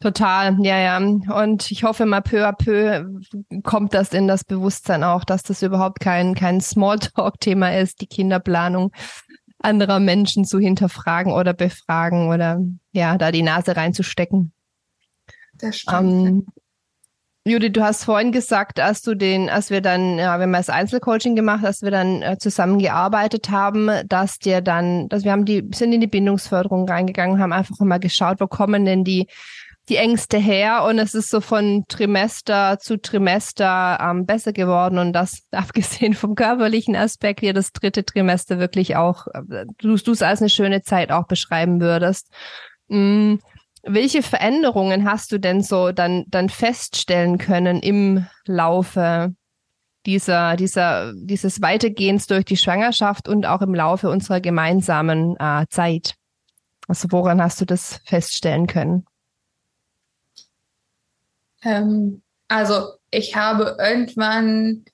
Total, 0.03 0.57
ja, 0.63 0.79
ja. 0.79 0.97
Und 0.97 1.71
ich 1.71 1.85
hoffe 1.85 2.07
mal 2.07 2.23
peu 2.23 2.49
à 2.49 2.53
peu 2.53 3.05
kommt 3.63 3.93
das 3.93 4.15
in 4.15 4.29
das 4.29 4.45
Bewusstsein 4.45 5.05
auch, 5.05 5.25
dass 5.25 5.43
das 5.43 5.61
überhaupt 5.63 6.01
kein, 6.01 6.35
kein 6.35 6.63
Smalltalk-Thema 6.63 7.77
ist, 7.77 8.01
die 8.01 8.07
Kinderplanung 8.07 8.93
anderer 9.59 10.01
Menschen 10.01 10.47
zu 10.47 10.59
hinterfragen 10.59 11.33
oder 11.33 11.53
befragen 11.53 12.29
oder 12.29 12.61
ja, 12.93 13.19
da 13.19 13.31
die 13.31 13.43
Nase 13.43 13.77
reinzustecken. 13.77 14.53
Das 15.59 15.77
stimmt. 15.77 16.29
Ähm, 16.29 16.47
Judith, 17.47 17.73
du 17.73 17.83
hast 17.83 18.05
vorhin 18.05 18.33
gesagt, 18.33 18.81
als 18.81 19.01
du 19.01 19.15
den, 19.15 19.49
als 19.49 19.71
wir 19.71 19.81
dann, 19.81 20.19
ja, 20.19 20.37
wir 20.37 20.43
haben 20.43 20.53
das 20.53 20.69
Einzelcoaching 20.69 21.35
gemacht, 21.37 21.65
als 21.65 21.81
wir 21.81 21.91
dann 21.91 22.21
äh, 22.21 22.37
zusammengearbeitet 22.39 23.49
haben, 23.49 23.91
dass 24.07 24.39
dir 24.39 24.61
dann, 24.61 25.09
dass 25.09 25.25
wir 25.25 25.33
haben 25.33 25.47
die, 25.47 25.67
sind 25.75 25.93
in 25.95 26.03
die 26.03 26.07
Bindungsförderung 26.07 26.87
reingegangen, 26.87 27.41
haben 27.41 27.55
einfach 27.55 27.79
mal 27.81 27.99
geschaut, 27.99 28.41
wo 28.41 28.47
kommen 28.47 28.85
denn 28.85 29.05
die, 29.05 29.27
die 29.89 29.97
Ängste 29.97 30.37
her? 30.37 30.85
Und 30.85 30.99
es 30.99 31.15
ist 31.15 31.31
so 31.31 31.41
von 31.41 31.85
Trimester 31.89 32.79
zu 32.79 33.01
Trimester 33.01 33.99
ähm, 34.03 34.27
besser 34.27 34.53
geworden. 34.53 34.99
Und 34.99 35.15
das 35.15 35.41
abgesehen 35.51 36.13
vom 36.13 36.35
körperlichen 36.35 36.95
Aspekt 36.95 37.41
hier 37.41 37.55
das 37.55 37.73
dritte 37.73 38.05
Trimester 38.05 38.59
wirklich 38.59 38.97
auch, 38.97 39.29
äh, 39.29 39.65
du 39.79 39.95
es 39.95 40.21
als 40.21 40.43
eine 40.43 40.51
schöne 40.51 40.83
Zeit 40.83 41.11
auch 41.11 41.27
beschreiben 41.27 41.81
würdest. 41.81 42.29
Mm 42.89 43.37
welche 43.83 44.23
Veränderungen 44.23 45.09
hast 45.09 45.33
du 45.33 45.39
denn 45.39 45.63
so 45.63 45.93
dann, 45.93 46.25
dann 46.29 46.49
feststellen 46.49 47.39
können 47.39 47.81
im 47.81 48.27
Laufe 48.47 49.35
dieser, 50.07 50.57
dieser, 50.57 51.13
dieses 51.15 51.61
Weitergehens 51.61 52.27
durch 52.27 52.45
die 52.45 52.57
Schwangerschaft 52.57 53.29
und 53.29 53.47
auch 53.47 53.63
im 53.63 53.75
Laufe 53.75 54.11
unserer 54.11 54.41
gemeinsamen 54.41 55.37
äh, 55.39 55.67
Zeit? 55.69 56.15
Also 56.89 57.09
woran 57.11 57.43
hast 57.43 57.61
du 57.61 57.65
das 57.65 58.01
feststellen 58.05 58.67
können? 58.67 59.07
Ähm, 61.63 62.23
also 62.49 62.95
ich 63.11 63.37
habe 63.37 63.77
irgendwann 63.79 64.85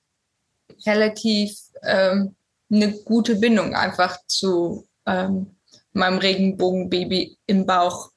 relativ 0.85 1.57
ähm, 1.83 2.35
eine 2.69 2.91
gute 2.91 3.35
Bindung 3.35 3.75
einfach 3.75 4.17
zu 4.27 4.87
ähm, 5.05 5.55
meinem 5.93 6.19
Regenbogenbaby 6.19 7.37
im 7.47 7.65
Bauch 7.65 8.11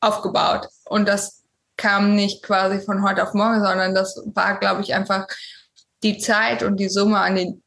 aufgebaut. 0.00 0.68
Und 0.84 1.08
das 1.08 1.44
kam 1.76 2.14
nicht 2.14 2.42
quasi 2.42 2.80
von 2.80 3.02
heute 3.02 3.22
auf 3.22 3.34
morgen, 3.34 3.60
sondern 3.60 3.94
das 3.94 4.22
war, 4.34 4.58
glaube 4.58 4.82
ich, 4.82 4.94
einfach 4.94 5.26
die 6.02 6.18
Zeit 6.18 6.62
und 6.62 6.78
die 6.78 6.88
Summe 6.88 7.18
an 7.18 7.36
den 7.36 7.62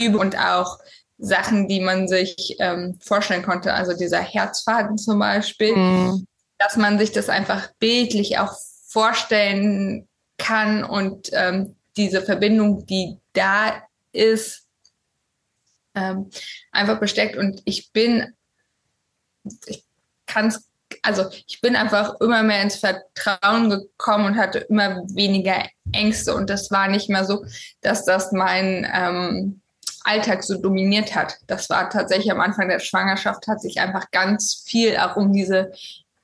Übungen 0.00 0.20
und 0.20 0.38
auch 0.38 0.78
Sachen, 1.18 1.66
die 1.66 1.80
man 1.80 2.06
sich 2.06 2.56
ähm, 2.60 2.98
vorstellen 3.00 3.42
konnte. 3.42 3.74
Also 3.74 3.96
dieser 3.96 4.20
Herzfaden 4.20 4.96
zum 4.96 5.18
Beispiel, 5.18 5.74
mhm. 5.74 6.26
dass 6.58 6.76
man 6.76 6.98
sich 6.98 7.12
das 7.12 7.28
einfach 7.28 7.70
bildlich 7.78 8.38
auch 8.38 8.54
vorstellen 8.86 10.08
kann 10.38 10.84
und 10.84 11.30
ähm, 11.32 11.74
diese 11.96 12.22
Verbindung, 12.22 12.86
die 12.86 13.18
da 13.32 13.82
ist, 14.12 14.66
ähm, 15.94 16.30
einfach 16.70 17.00
besteckt. 17.00 17.36
Und 17.36 17.60
ich 17.64 17.92
bin, 17.92 18.34
ich 19.66 19.84
kann 20.26 20.46
es 20.46 20.67
also 21.08 21.24
ich 21.46 21.62
bin 21.62 21.74
einfach 21.74 22.20
immer 22.20 22.42
mehr 22.42 22.60
ins 22.60 22.76
Vertrauen 22.76 23.70
gekommen 23.70 24.26
und 24.26 24.36
hatte 24.36 24.58
immer 24.58 25.02
weniger 25.14 25.64
Ängste 25.92 26.34
und 26.34 26.50
das 26.50 26.70
war 26.70 26.88
nicht 26.88 27.08
mehr 27.08 27.24
so, 27.24 27.46
dass 27.80 28.04
das 28.04 28.30
mein 28.30 28.86
ähm, 28.92 29.62
Alltag 30.04 30.44
so 30.44 30.60
dominiert 30.60 31.14
hat. 31.14 31.38
Das 31.46 31.70
war 31.70 31.88
tatsächlich 31.88 32.30
am 32.30 32.40
Anfang 32.40 32.68
der 32.68 32.78
Schwangerschaft 32.78 33.46
hat 33.46 33.62
sich 33.62 33.80
einfach 33.80 34.10
ganz 34.10 34.62
viel 34.66 34.98
auch 34.98 35.16
um 35.16 35.32
diese 35.32 35.72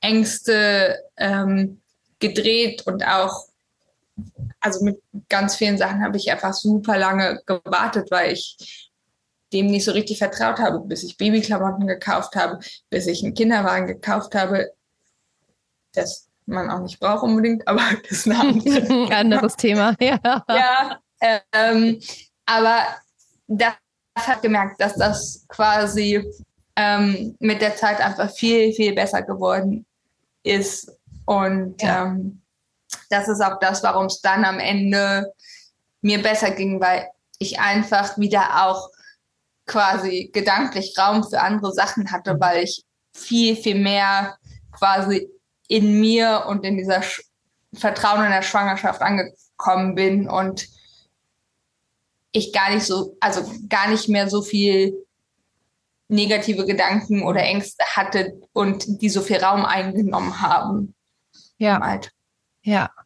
Ängste 0.01 0.99
ähm, 1.17 1.81
gedreht 2.19 2.83
und 2.85 3.07
auch 3.07 3.47
also 4.59 4.85
mit 4.85 5.01
ganz 5.29 5.55
vielen 5.55 5.79
Sachen 5.79 6.03
habe 6.03 6.17
ich 6.17 6.31
einfach 6.31 6.53
super 6.53 6.97
lange 6.97 7.41
gewartet, 7.47 8.11
weil 8.11 8.33
ich 8.33 8.84
dem 9.55 9.67
nicht 9.67 9.85
so 9.85 9.91
richtig 9.91 10.17
vertraut 10.17 10.59
habe, 10.59 10.81
bis 10.81 11.03
ich 11.03 11.17
Babyklamotten 11.17 11.87
gekauft 11.87 12.35
habe, 12.35 12.59
bis 12.89 13.07
ich 13.07 13.23
einen 13.23 13.33
Kinderwagen 13.33 13.87
gekauft 13.87 14.35
habe, 14.35 14.71
das 15.93 16.27
man 16.45 16.69
auch 16.69 16.81
nicht 16.81 16.99
braucht 16.99 17.23
unbedingt, 17.23 17.67
aber 17.67 17.81
das 18.03 18.11
ist 18.11 18.27
ein 18.27 19.11
anderes, 19.11 19.55
Thema. 19.55 19.95
Ja, 19.99 20.19
ja 20.49 20.99
ähm, 21.53 21.99
aber 22.45 22.81
das 23.47 23.73
hat 24.15 24.41
gemerkt, 24.41 24.79
dass 24.79 24.95
das 24.95 25.45
quasi 25.47 26.23
ähm, 26.75 27.35
mit 27.39 27.61
der 27.61 27.75
Zeit 27.75 27.99
einfach 28.01 28.29
viel, 28.31 28.73
viel 28.73 28.93
besser 28.93 29.21
geworden 29.21 29.85
ist. 30.43 30.91
Und 31.25 31.81
ja. 31.81 32.05
ähm, 32.05 32.41
das 33.09 33.27
ist 33.27 33.41
auch 33.41 33.59
das, 33.59 33.81
warum 33.81 34.05
es 34.05 34.21
dann 34.21 34.45
am 34.45 34.59
Ende 34.59 35.33
mir 36.01 36.21
besser 36.21 36.51
ging, 36.51 36.79
weil 36.79 37.07
ich 37.39 37.59
einfach 37.59 38.17
wieder 38.17 38.65
auch 38.65 38.89
quasi 39.65 40.29
gedanklich 40.33 40.95
Raum 40.97 41.23
für 41.23 41.41
andere 41.41 41.71
Sachen 41.73 42.11
hatte, 42.11 42.35
mhm. 42.35 42.39
weil 42.39 42.63
ich 42.63 42.83
viel, 43.13 43.55
viel 43.55 43.79
mehr 43.79 44.37
quasi 44.71 45.29
in 45.67 45.99
mir 45.99 46.45
und 46.47 46.63
in 46.65 46.77
dieser 46.77 47.01
Sch 47.01 47.21
Vertrauen 47.73 48.23
in 48.23 48.31
der 48.31 48.41
Schwangerschaft 48.41 49.01
angekommen 49.01 49.95
bin 49.95 50.29
und 50.29 50.65
ich 52.31 52.53
gar 52.53 52.73
nicht 52.73 52.85
so, 52.85 53.17
also 53.19 53.49
gar 53.67 53.89
nicht 53.89 54.07
mehr 54.07 54.29
so 54.29 54.41
viel 54.41 55.05
negative 56.07 56.65
Gedanken 56.65 57.23
oder 57.23 57.41
Ängste 57.41 57.83
hatte 57.95 58.39
und 58.53 59.01
die 59.01 59.09
so 59.09 59.21
viel 59.21 59.37
Raum 59.37 59.65
eingenommen 59.65 60.41
haben. 60.41 60.95
Ja. 61.57 61.79
Ja. 61.79 62.01
Ja. 62.61 63.04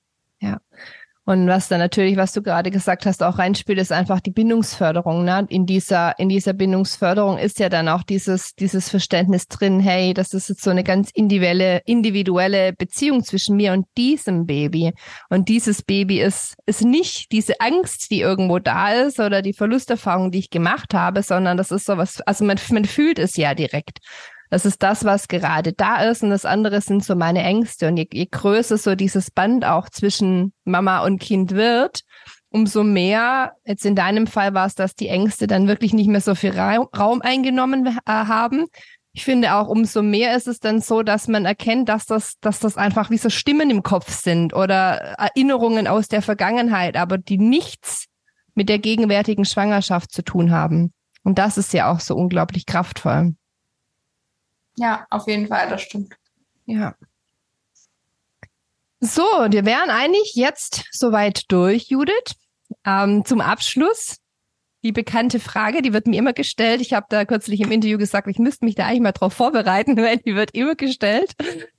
Und 1.29 1.47
was 1.47 1.67
dann 1.67 1.77
natürlich, 1.77 2.17
was 2.17 2.33
du 2.33 2.41
gerade 2.41 2.71
gesagt 2.71 3.05
hast, 3.05 3.21
auch 3.21 3.37
reinspielt, 3.37 3.77
ist 3.77 3.91
einfach 3.91 4.19
die 4.19 4.31
Bindungsförderung. 4.31 5.25
Ne? 5.25 5.45
In 5.49 5.67
dieser, 5.67 6.17
in 6.17 6.27
dieser 6.27 6.53
Bindungsförderung 6.53 7.37
ist 7.37 7.59
ja 7.59 7.69
dann 7.69 7.87
auch 7.87 8.01
dieses, 8.01 8.55
dieses 8.55 8.89
Verständnis 8.89 9.47
drin, 9.47 9.79
hey, 9.79 10.15
das 10.15 10.33
ist 10.33 10.49
jetzt 10.49 10.63
so 10.63 10.71
eine 10.71 10.83
ganz 10.83 11.11
individuelle, 11.13 11.83
individuelle 11.85 12.73
Beziehung 12.73 13.23
zwischen 13.23 13.57
mir 13.57 13.73
und 13.73 13.85
diesem 13.95 14.47
Baby. 14.47 14.91
Und 15.29 15.49
dieses 15.49 15.83
Baby 15.83 16.19
ist, 16.19 16.55
ist 16.65 16.83
nicht 16.83 17.31
diese 17.31 17.61
Angst, 17.61 18.09
die 18.09 18.21
irgendwo 18.21 18.57
da 18.57 18.93
ist 18.93 19.19
oder 19.19 19.43
die 19.43 19.53
Verlusterfahrung, 19.53 20.31
die 20.31 20.39
ich 20.39 20.49
gemacht 20.49 20.95
habe, 20.95 21.21
sondern 21.21 21.57
das 21.57 21.69
ist 21.69 21.85
sowas, 21.85 22.21
also 22.21 22.43
man, 22.43 22.57
man 22.71 22.85
fühlt 22.85 23.19
es 23.19 23.35
ja 23.35 23.53
direkt. 23.53 23.99
Das 24.49 24.65
ist 24.65 24.81
das, 24.81 25.05
was 25.05 25.27
gerade 25.27 25.73
da 25.73 26.03
ist 26.03 26.23
und 26.23 26.31
das 26.31 26.45
andere 26.45 26.81
sind 26.81 27.03
so 27.03 27.15
meine 27.15 27.43
Ängste. 27.43 27.87
Und 27.87 27.97
je, 27.97 28.07
je 28.11 28.27
größer 28.29 28.77
so 28.77 28.95
dieses 28.95 29.29
Band 29.29 29.63
auch 29.63 29.89
zwischen 29.89 30.53
Mama 30.65 30.99
und 31.03 31.19
Kind 31.19 31.51
wird, 31.51 32.01
umso 32.49 32.83
mehr, 32.83 33.53
jetzt 33.65 33.85
in 33.85 33.95
deinem 33.95 34.27
Fall 34.27 34.53
war 34.53 34.65
es, 34.65 34.75
dass 34.75 34.95
die 34.95 35.07
Ängste 35.07 35.47
dann 35.47 35.67
wirklich 35.67 35.93
nicht 35.93 36.07
mehr 36.07 36.21
so 36.21 36.33
viel 36.33 36.57
Raum, 36.57 37.21
eingenommen 37.21 37.87
äh, 37.87 37.99
haben. 38.05 38.65
Ich 39.11 39.23
finde 39.23 39.53
auch, 39.55 39.67
umso 39.67 40.01
mehr 40.01 40.35
ist 40.35 40.47
es 40.47 40.59
dann 40.59 40.81
so, 40.81 41.03
dass 41.03 41.27
man 41.27 41.45
erkennt, 41.45 41.89
dass 41.89 42.05
das, 42.05 42.39
dass 42.41 42.59
das 42.59 42.77
einfach 42.77 43.09
wie 43.09 43.17
so 43.17 43.29
Stimmen 43.29 43.69
im 43.69 43.83
Kopf 43.83 44.11
sind 44.11 44.53
oder 44.53 45.15
Erinnerungen 45.17 45.87
aus 45.87 46.07
der 46.07 46.21
Vergangenheit, 46.21 46.95
aber 46.95 47.17
die 47.17 47.37
nichts 47.37 48.05
mit 48.55 48.69
der 48.69 48.79
gegenwärtigen 48.79 49.45
Schwangerschaft 49.45 50.11
zu 50.11 50.23
tun 50.23 50.51
haben. 50.51 50.93
Und 51.23 51.37
das 51.37 51.57
ist 51.57 51.73
ja 51.73 51.91
auch 51.91 51.99
so 51.99 52.15
unglaublich 52.15 52.65
kraftvoll. 52.65 53.35
Ja, 54.79 55.05
auf 55.09 55.27
jeden 55.27 55.47
Fall, 55.47 55.69
das 55.69 55.81
stimmt. 55.81 56.15
Ja. 56.65 56.95
So, 59.01 59.23
wir 59.23 59.65
wären 59.65 59.89
eigentlich 59.89 60.35
jetzt 60.35 60.85
soweit 60.91 61.43
durch, 61.51 61.89
Judith. 61.89 62.35
Ähm, 62.85 63.25
zum 63.25 63.41
Abschluss 63.41 64.17
die 64.83 64.93
bekannte 64.93 65.41
Frage, 65.41 65.81
die 65.81 65.91
wird 65.91 66.07
mir 66.07 66.17
immer 66.17 66.31
gestellt. 66.31 66.79
Ich 66.79 66.93
habe 66.93 67.07
da 67.09 67.25
kürzlich 67.25 67.59
im 67.59 67.71
Interview 67.71 67.97
gesagt, 67.97 68.29
ich 68.29 68.39
müsste 68.39 68.63
mich 68.63 68.75
da 68.75 68.85
eigentlich 68.85 69.01
mal 69.01 69.11
drauf 69.11 69.33
vorbereiten, 69.33 69.97
weil 70.01 70.17
die 70.17 70.35
wird 70.35 70.51
immer 70.51 70.75
gestellt. 70.75 71.33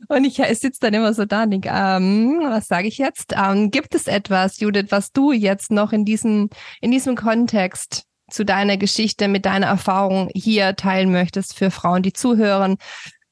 Und 0.08 0.24
ich 0.24 0.34
sitze 0.36 0.80
dann 0.80 0.92
immer 0.92 1.14
so 1.14 1.24
da 1.24 1.44
und 1.44 1.52
denke, 1.52 1.70
ähm, 1.72 2.40
was 2.42 2.68
sage 2.68 2.88
ich 2.88 2.98
jetzt? 2.98 3.32
Ähm, 3.34 3.70
gibt 3.70 3.94
es 3.94 4.08
etwas, 4.08 4.60
Judith, 4.60 4.88
was 4.90 5.12
du 5.12 5.32
jetzt 5.32 5.70
noch 5.70 5.94
in 5.94 6.04
diesem, 6.04 6.50
in 6.82 6.90
diesem 6.90 7.16
Kontext 7.16 8.04
zu 8.30 8.44
deiner 8.44 8.76
Geschichte 8.76 9.28
mit 9.28 9.44
deiner 9.44 9.66
Erfahrung 9.66 10.30
hier 10.34 10.76
teilen 10.76 11.12
möchtest 11.12 11.56
für 11.56 11.70
Frauen, 11.70 12.02
die 12.02 12.12
zuhören, 12.12 12.76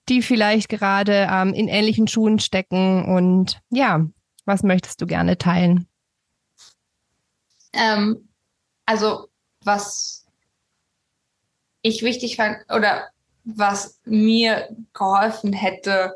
die 0.09 0.23
vielleicht 0.23 0.69
gerade 0.69 1.29
ähm, 1.31 1.53
in 1.55 1.69
ähnlichen 1.69 2.09
Schuhen 2.09 2.39
stecken 2.39 3.05
und 3.05 3.61
ja, 3.71 4.05
was 4.45 4.63
möchtest 4.63 5.01
du 5.01 5.07
gerne 5.07 5.39
teilen? 5.39 5.87
Ähm, 7.73 8.29
also 8.87 9.29
was 9.65 10.27
ich 11.83 12.03
wichtig 12.03 12.37
fand 12.37 12.59
oder 12.75 13.09
was 13.45 14.01
mir 14.05 14.69
geholfen 14.93 15.53
hätte, 15.53 16.15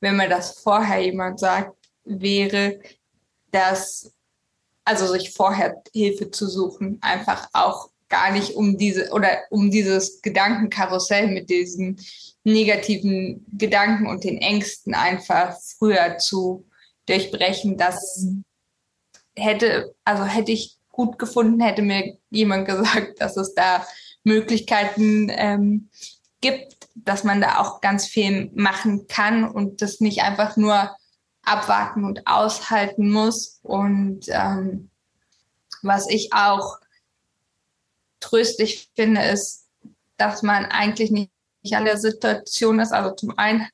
wenn 0.00 0.16
mir 0.16 0.28
das 0.28 0.58
vorher 0.60 1.02
jemand 1.02 1.40
sagt, 1.40 1.76
wäre, 2.04 2.80
dass 3.50 4.12
also 4.84 5.06
sich 5.06 5.32
vorher 5.32 5.82
Hilfe 5.92 6.30
zu 6.30 6.48
suchen, 6.48 6.98
einfach 7.00 7.48
auch 7.52 7.90
gar 8.10 8.32
nicht 8.32 8.54
um 8.54 8.76
diese 8.76 9.10
oder 9.12 9.28
um 9.50 9.70
dieses 9.70 10.20
Gedankenkarussell 10.20 11.28
mit 11.28 11.48
diesen 11.48 11.98
negativen 12.44 13.46
Gedanken 13.52 14.06
und 14.06 14.24
den 14.24 14.38
Ängsten 14.38 14.94
einfach 14.94 15.56
früher 15.78 16.18
zu 16.18 16.66
durchbrechen. 17.06 17.76
Das 17.78 18.26
hätte, 19.36 19.94
also 20.04 20.24
hätte 20.24 20.52
ich 20.52 20.76
gut 20.90 21.18
gefunden, 21.18 21.60
hätte 21.60 21.82
mir 21.82 22.18
jemand 22.30 22.66
gesagt, 22.66 23.20
dass 23.20 23.36
es 23.36 23.54
da 23.54 23.86
Möglichkeiten 24.24 25.28
ähm, 25.30 25.88
gibt, 26.40 26.88
dass 26.94 27.24
man 27.24 27.40
da 27.40 27.60
auch 27.60 27.80
ganz 27.80 28.06
viel 28.06 28.50
machen 28.54 29.06
kann 29.06 29.44
und 29.44 29.82
das 29.82 30.00
nicht 30.00 30.22
einfach 30.22 30.56
nur 30.56 30.94
abwarten 31.42 32.04
und 32.04 32.26
aushalten 32.26 33.10
muss. 33.10 33.60
Und 33.62 34.26
ähm, 34.28 34.90
was 35.82 36.08
ich 36.08 36.32
auch 36.32 36.79
tröstlich 38.20 38.90
finde, 38.94 39.22
ist, 39.22 39.66
dass 40.16 40.42
man 40.42 40.66
eigentlich 40.66 41.10
nicht, 41.10 41.30
nicht 41.62 41.76
an 41.76 41.84
der 41.84 41.98
Situation 41.98 42.78
ist. 42.78 42.92
Also 42.92 43.14
zum 43.14 43.36
einen 43.38 43.66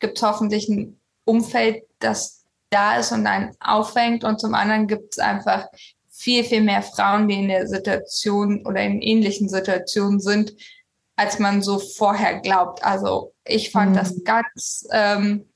gibt 0.00 0.18
es 0.18 0.22
hoffentlich 0.22 0.68
ein 0.68 1.00
Umfeld, 1.24 1.84
das 1.98 2.44
da 2.70 2.98
ist 2.98 3.12
und 3.12 3.26
einen 3.26 3.54
auffängt 3.60 4.24
und 4.24 4.40
zum 4.40 4.54
anderen 4.54 4.88
gibt 4.88 5.14
es 5.14 5.18
einfach 5.18 5.66
viel, 6.10 6.44
viel 6.44 6.62
mehr 6.62 6.82
Frauen, 6.82 7.28
die 7.28 7.36
in 7.36 7.48
der 7.48 7.66
Situation 7.68 8.66
oder 8.66 8.82
in 8.82 9.00
ähnlichen 9.00 9.48
Situationen 9.48 10.20
sind, 10.20 10.52
als 11.16 11.38
man 11.38 11.62
so 11.62 11.78
vorher 11.78 12.40
glaubt. 12.40 12.84
Also 12.84 13.32
ich 13.44 13.70
fand 13.70 13.92
mhm. 13.92 13.96
das 13.96 14.24
ganz 14.24 14.86
ähm, 14.92 15.48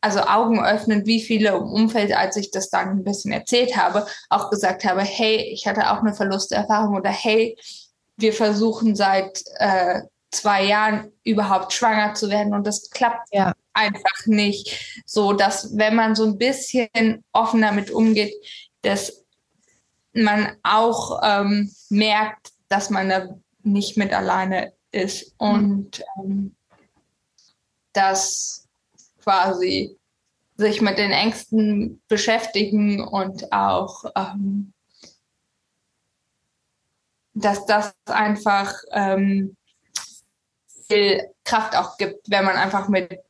also 0.00 0.20
Augen 0.20 0.64
öffnen, 0.64 1.06
wie 1.06 1.20
viele 1.20 1.50
im 1.50 1.64
Umfeld, 1.64 2.12
als 2.12 2.36
ich 2.36 2.50
das 2.50 2.70
dann 2.70 2.88
ein 2.88 3.04
bisschen 3.04 3.32
erzählt 3.32 3.76
habe, 3.76 4.06
auch 4.28 4.50
gesagt 4.50 4.84
habe, 4.84 5.02
hey, 5.02 5.36
ich 5.52 5.66
hatte 5.66 5.90
auch 5.90 5.98
eine 5.98 6.14
Verlusterfahrung 6.14 6.96
oder 6.96 7.10
hey, 7.10 7.56
wir 8.16 8.32
versuchen 8.32 8.96
seit 8.96 9.42
äh, 9.56 10.02
zwei 10.30 10.64
Jahren 10.64 11.12
überhaupt 11.24 11.72
schwanger 11.72 12.14
zu 12.14 12.30
werden 12.30 12.54
und 12.54 12.66
das 12.66 12.90
klappt 12.90 13.28
ja. 13.32 13.52
einfach 13.72 14.26
nicht. 14.26 15.02
So, 15.04 15.32
dass 15.32 15.76
wenn 15.76 15.96
man 15.96 16.14
so 16.14 16.24
ein 16.24 16.38
bisschen 16.38 17.24
offen 17.32 17.62
damit 17.62 17.90
umgeht, 17.90 18.32
dass 18.82 19.24
man 20.12 20.56
auch 20.62 21.20
ähm, 21.22 21.70
merkt, 21.88 22.52
dass 22.68 22.90
man 22.90 23.08
da 23.08 23.28
nicht 23.62 23.96
mit 23.96 24.12
alleine 24.12 24.72
ist 24.92 25.34
und 25.38 26.02
ähm, 26.18 26.54
dass 27.92 28.68
quasi 29.22 29.96
sich 30.60 30.80
mit 30.80 30.98
den 30.98 31.10
Ängsten 31.10 32.00
beschäftigen 32.06 33.02
und 33.02 33.52
auch, 33.52 34.04
ähm, 34.14 34.72
dass 37.34 37.66
das 37.66 37.94
einfach 38.06 38.72
ähm, 38.92 39.56
viel 40.86 41.28
Kraft 41.44 41.76
auch 41.76 41.96
gibt, 41.96 42.30
wenn 42.30 42.44
man 42.44 42.56
einfach 42.56 42.88
mit 42.88 43.20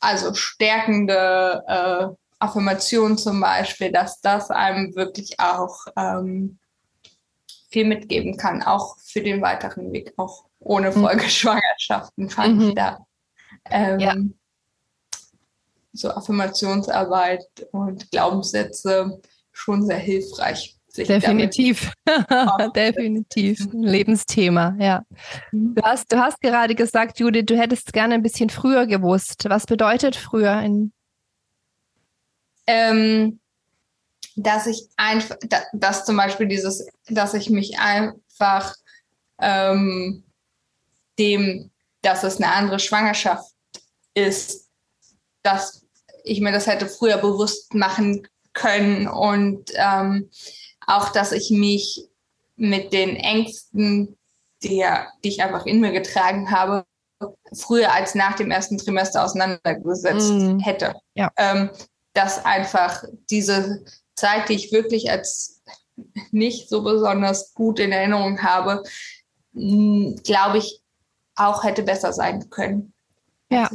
also 0.00 0.34
stärkende 0.34 1.62
äh, 1.66 2.16
Affirmationen 2.38 3.18
zum 3.18 3.40
Beispiel, 3.40 3.92
dass 3.92 4.20
das 4.20 4.50
einem 4.50 4.94
wirklich 4.96 5.38
auch 5.38 5.86
ähm, 5.96 6.58
viel 7.70 7.84
mitgeben 7.84 8.36
kann, 8.36 8.62
auch 8.62 8.96
für 8.98 9.22
den 9.22 9.40
weiteren 9.42 9.92
Weg, 9.92 10.14
auch 10.16 10.46
ohne 10.58 10.90
mhm. 10.90 11.02
Folgeschwangerschaften, 11.02 12.30
fand 12.30 12.56
mhm. 12.56 12.68
ich 12.68 12.74
da. 12.74 13.06
Ähm, 13.70 14.00
ja 14.00 14.14
so 15.92 16.10
Affirmationsarbeit 16.10 17.44
und 17.72 18.10
Glaubenssätze 18.10 19.20
schon 19.52 19.84
sehr 19.84 19.98
hilfreich. 19.98 20.76
Definitiv, 20.96 21.92
definitiv. 22.74 23.60
Lebensthema, 23.72 24.74
ja. 24.78 25.04
Mhm. 25.52 25.76
Du 25.76 25.82
hast, 25.82 26.12
du 26.12 26.18
hast 26.18 26.40
gerade 26.40 26.74
gesagt, 26.74 27.20
Judith, 27.20 27.46
du 27.46 27.56
hättest 27.56 27.92
gerne 27.92 28.14
ein 28.14 28.22
bisschen 28.22 28.50
früher 28.50 28.86
gewusst. 28.86 29.44
Was 29.48 29.66
bedeutet 29.66 30.16
früher? 30.16 30.60
In 30.60 30.92
ähm, 32.66 33.40
dass 34.36 34.66
ich 34.66 34.88
einfach, 34.96 35.36
dass 35.72 36.04
zum 36.04 36.16
Beispiel 36.16 36.46
dieses, 36.46 36.86
dass 37.08 37.34
ich 37.34 37.50
mich 37.50 37.78
einfach 37.78 38.74
ähm, 39.40 40.24
dem, 41.18 41.70
dass 42.02 42.24
es 42.24 42.36
eine 42.36 42.52
andere 42.52 42.78
Schwangerschaft 42.78 43.52
ist, 44.14 44.68
dass 45.42 45.79
ich 46.24 46.40
mir 46.40 46.52
das 46.52 46.66
hätte 46.66 46.86
früher 46.86 47.18
bewusst 47.18 47.74
machen 47.74 48.26
können 48.52 49.06
und 49.06 49.70
ähm, 49.74 50.28
auch, 50.86 51.10
dass 51.10 51.32
ich 51.32 51.50
mich 51.50 52.08
mit 52.56 52.92
den 52.92 53.16
Ängsten, 53.16 54.16
die, 54.62 54.84
die 55.24 55.28
ich 55.28 55.42
einfach 55.42 55.66
in 55.66 55.80
mir 55.80 55.92
getragen 55.92 56.50
habe, 56.50 56.84
früher 57.52 57.92
als 57.92 58.14
nach 58.14 58.34
dem 58.34 58.50
ersten 58.50 58.78
Trimester 58.78 59.24
auseinandergesetzt 59.24 60.32
mm. 60.32 60.58
hätte. 60.58 60.94
Ja. 61.14 61.30
Ähm, 61.36 61.70
dass 62.12 62.44
einfach 62.44 63.04
diese 63.30 63.84
Zeit, 64.14 64.48
die 64.48 64.54
ich 64.54 64.72
wirklich 64.72 65.10
als 65.10 65.62
nicht 66.30 66.68
so 66.68 66.82
besonders 66.82 67.54
gut 67.54 67.78
in 67.78 67.92
Erinnerung 67.92 68.42
habe, 68.42 68.82
glaube 69.52 70.58
ich, 70.58 70.82
auch 71.36 71.64
hätte 71.64 71.82
besser 71.82 72.12
sein 72.12 72.50
können. 72.50 72.92
Ja. 73.50 73.70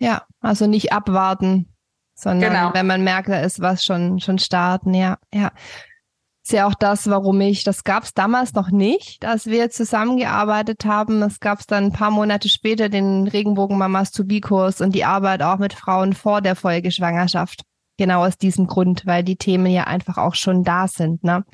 Ja, 0.00 0.26
also 0.40 0.66
nicht 0.66 0.92
abwarten, 0.92 1.73
sondern 2.14 2.52
genau. 2.52 2.74
wenn 2.74 2.86
man 2.86 3.02
merkt, 3.02 3.28
da 3.28 3.40
ist 3.40 3.60
was 3.60 3.84
schon, 3.84 4.20
schon 4.20 4.38
starten, 4.38 4.94
ja, 4.94 5.18
ja. 5.32 5.50
ist 6.44 6.52
ja 6.52 6.66
auch 6.66 6.74
das, 6.74 7.08
warum 7.10 7.40
ich, 7.40 7.64
das 7.64 7.84
gab 7.84 8.04
es 8.04 8.14
damals 8.14 8.54
noch 8.54 8.70
nicht, 8.70 9.24
als 9.24 9.46
wir 9.46 9.70
zusammengearbeitet 9.70 10.84
haben. 10.84 11.22
Es 11.22 11.40
gab 11.40 11.66
dann 11.66 11.84
ein 11.84 11.92
paar 11.92 12.10
Monate 12.10 12.48
später 12.48 12.88
den 12.88 13.26
Regenbogenmamas 13.26 14.12
to 14.12 14.24
be 14.24 14.40
Kurs 14.40 14.80
und 14.80 14.94
die 14.94 15.04
Arbeit 15.04 15.42
auch 15.42 15.58
mit 15.58 15.72
Frauen 15.72 16.12
vor 16.12 16.40
der 16.40 16.56
Folgeschwangerschaft. 16.56 17.62
Genau 17.96 18.24
aus 18.24 18.38
diesem 18.38 18.66
Grund, 18.66 19.06
weil 19.06 19.22
die 19.22 19.36
Themen 19.36 19.66
ja 19.66 19.84
einfach 19.84 20.18
auch 20.18 20.34
schon 20.34 20.64
da 20.64 20.88
sind, 20.88 21.22
ne? 21.22 21.44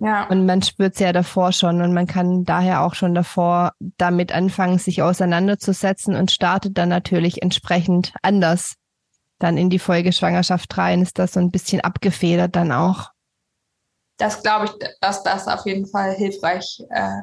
Ja. 0.00 0.28
Und 0.28 0.46
man 0.46 0.62
spürt 0.62 0.94
es 0.94 1.00
ja 1.00 1.12
davor 1.12 1.50
schon 1.50 1.82
und 1.82 1.92
man 1.92 2.06
kann 2.06 2.44
daher 2.44 2.82
auch 2.82 2.94
schon 2.94 3.14
davor 3.14 3.72
damit 3.96 4.32
anfangen, 4.32 4.78
sich 4.78 5.02
auseinanderzusetzen 5.02 6.14
und 6.14 6.30
startet 6.30 6.78
dann 6.78 6.88
natürlich 6.88 7.42
entsprechend 7.42 8.12
anders 8.22 8.76
dann 9.38 9.56
in 9.56 9.70
die 9.70 9.78
Folgeschwangerschaft 9.78 10.76
rein. 10.76 11.02
Ist 11.02 11.18
das 11.18 11.32
so 11.32 11.40
ein 11.40 11.50
bisschen 11.50 11.80
abgefedert 11.80 12.56
dann 12.56 12.72
auch 12.72 13.10
das 14.18 14.42
glaube 14.42 14.66
ich, 14.66 14.72
dass 15.00 15.22
das 15.22 15.48
auf 15.48 15.64
jeden 15.64 15.86
Fall 15.86 16.12
hilfreich 16.12 16.82
äh, 16.90 17.22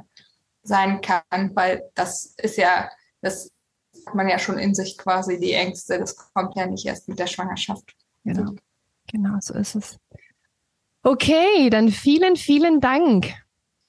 sein 0.64 1.02
kann, 1.02 1.52
weil 1.54 1.84
das 1.94 2.34
ist 2.38 2.58
ja, 2.58 2.90
das 3.22 3.52
hat 4.08 4.16
man 4.16 4.28
ja 4.28 4.40
schon 4.40 4.58
in 4.58 4.74
sich 4.74 4.98
quasi, 4.98 5.40
die 5.40 5.54
Ängste, 5.54 6.00
das 6.00 6.16
kommt 6.16 6.56
ja 6.56 6.66
nicht 6.66 6.86
erst 6.86 7.08
mit 7.08 7.20
der 7.20 7.28
Schwangerschaft. 7.28 7.96
Genau, 8.24 8.54
genau 9.12 9.38
so 9.42 9.54
ist 9.54 9.76
es. 9.76 9.98
Okay, 11.04 11.70
dann 11.70 11.90
vielen, 11.90 12.36
vielen 12.36 12.80
Dank 12.80 13.34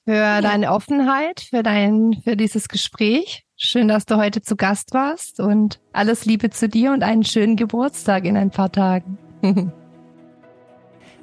für 0.05 0.15
ja. 0.15 0.41
deine 0.41 0.71
Offenheit, 0.73 1.41
für 1.41 1.63
dein, 1.63 2.21
für 2.23 2.37
dieses 2.37 2.69
Gespräch. 2.69 3.46
Schön, 3.59 3.89
dass 3.89 4.05
du 4.05 4.19
heute 4.19 4.43
zu 4.43 4.55
Gast 4.55 4.93
warst 4.93 5.41
und 5.41 5.81
alles 5.95 6.27
Liebe 6.27 6.51
zu 6.51 6.69
dir 6.69 6.93
und 6.93 7.03
einen 7.03 7.25
schönen 7.25 7.57
Geburtstag 7.57 8.27
in 8.27 8.37
ein 8.37 8.51
paar 8.51 8.71
Tagen. 8.71 9.17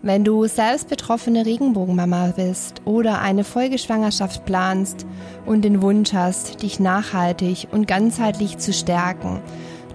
Wenn 0.02 0.24
du 0.24 0.48
selbst 0.48 0.90
betroffene 0.90 1.46
Regenbogenmama 1.46 2.34
bist 2.36 2.82
oder 2.86 3.22
eine 3.22 3.44
Folgeschwangerschaft 3.44 4.46
planst 4.46 5.06
und 5.46 5.62
den 5.62 5.84
Wunsch 5.84 6.14
hast, 6.14 6.64
dich 6.64 6.80
nachhaltig 6.80 7.68
und 7.72 7.88
ganzheitlich 7.88 8.58
zu 8.58 8.74
stärken, 8.74 9.40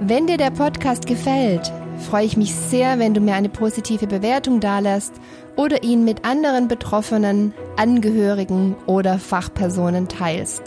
Wenn 0.00 0.26
dir 0.26 0.36
der 0.38 0.50
Podcast 0.50 1.06
gefällt, 1.06 1.70
freue 1.98 2.24
ich 2.24 2.38
mich 2.38 2.54
sehr, 2.54 2.98
wenn 2.98 3.12
du 3.12 3.20
mir 3.20 3.34
eine 3.34 3.50
positive 3.50 4.06
Bewertung 4.06 4.60
dalässt 4.60 5.12
oder 5.60 5.82
ihn 5.82 6.04
mit 6.04 6.24
anderen 6.24 6.68
Betroffenen, 6.68 7.52
Angehörigen 7.76 8.76
oder 8.86 9.18
Fachpersonen 9.18 10.08
teilst. 10.08 10.62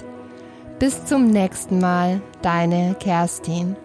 Bis 0.78 1.04
zum 1.06 1.32
nächsten 1.32 1.80
Mal, 1.80 2.22
deine 2.44 2.96
Kerstin. 3.00 3.76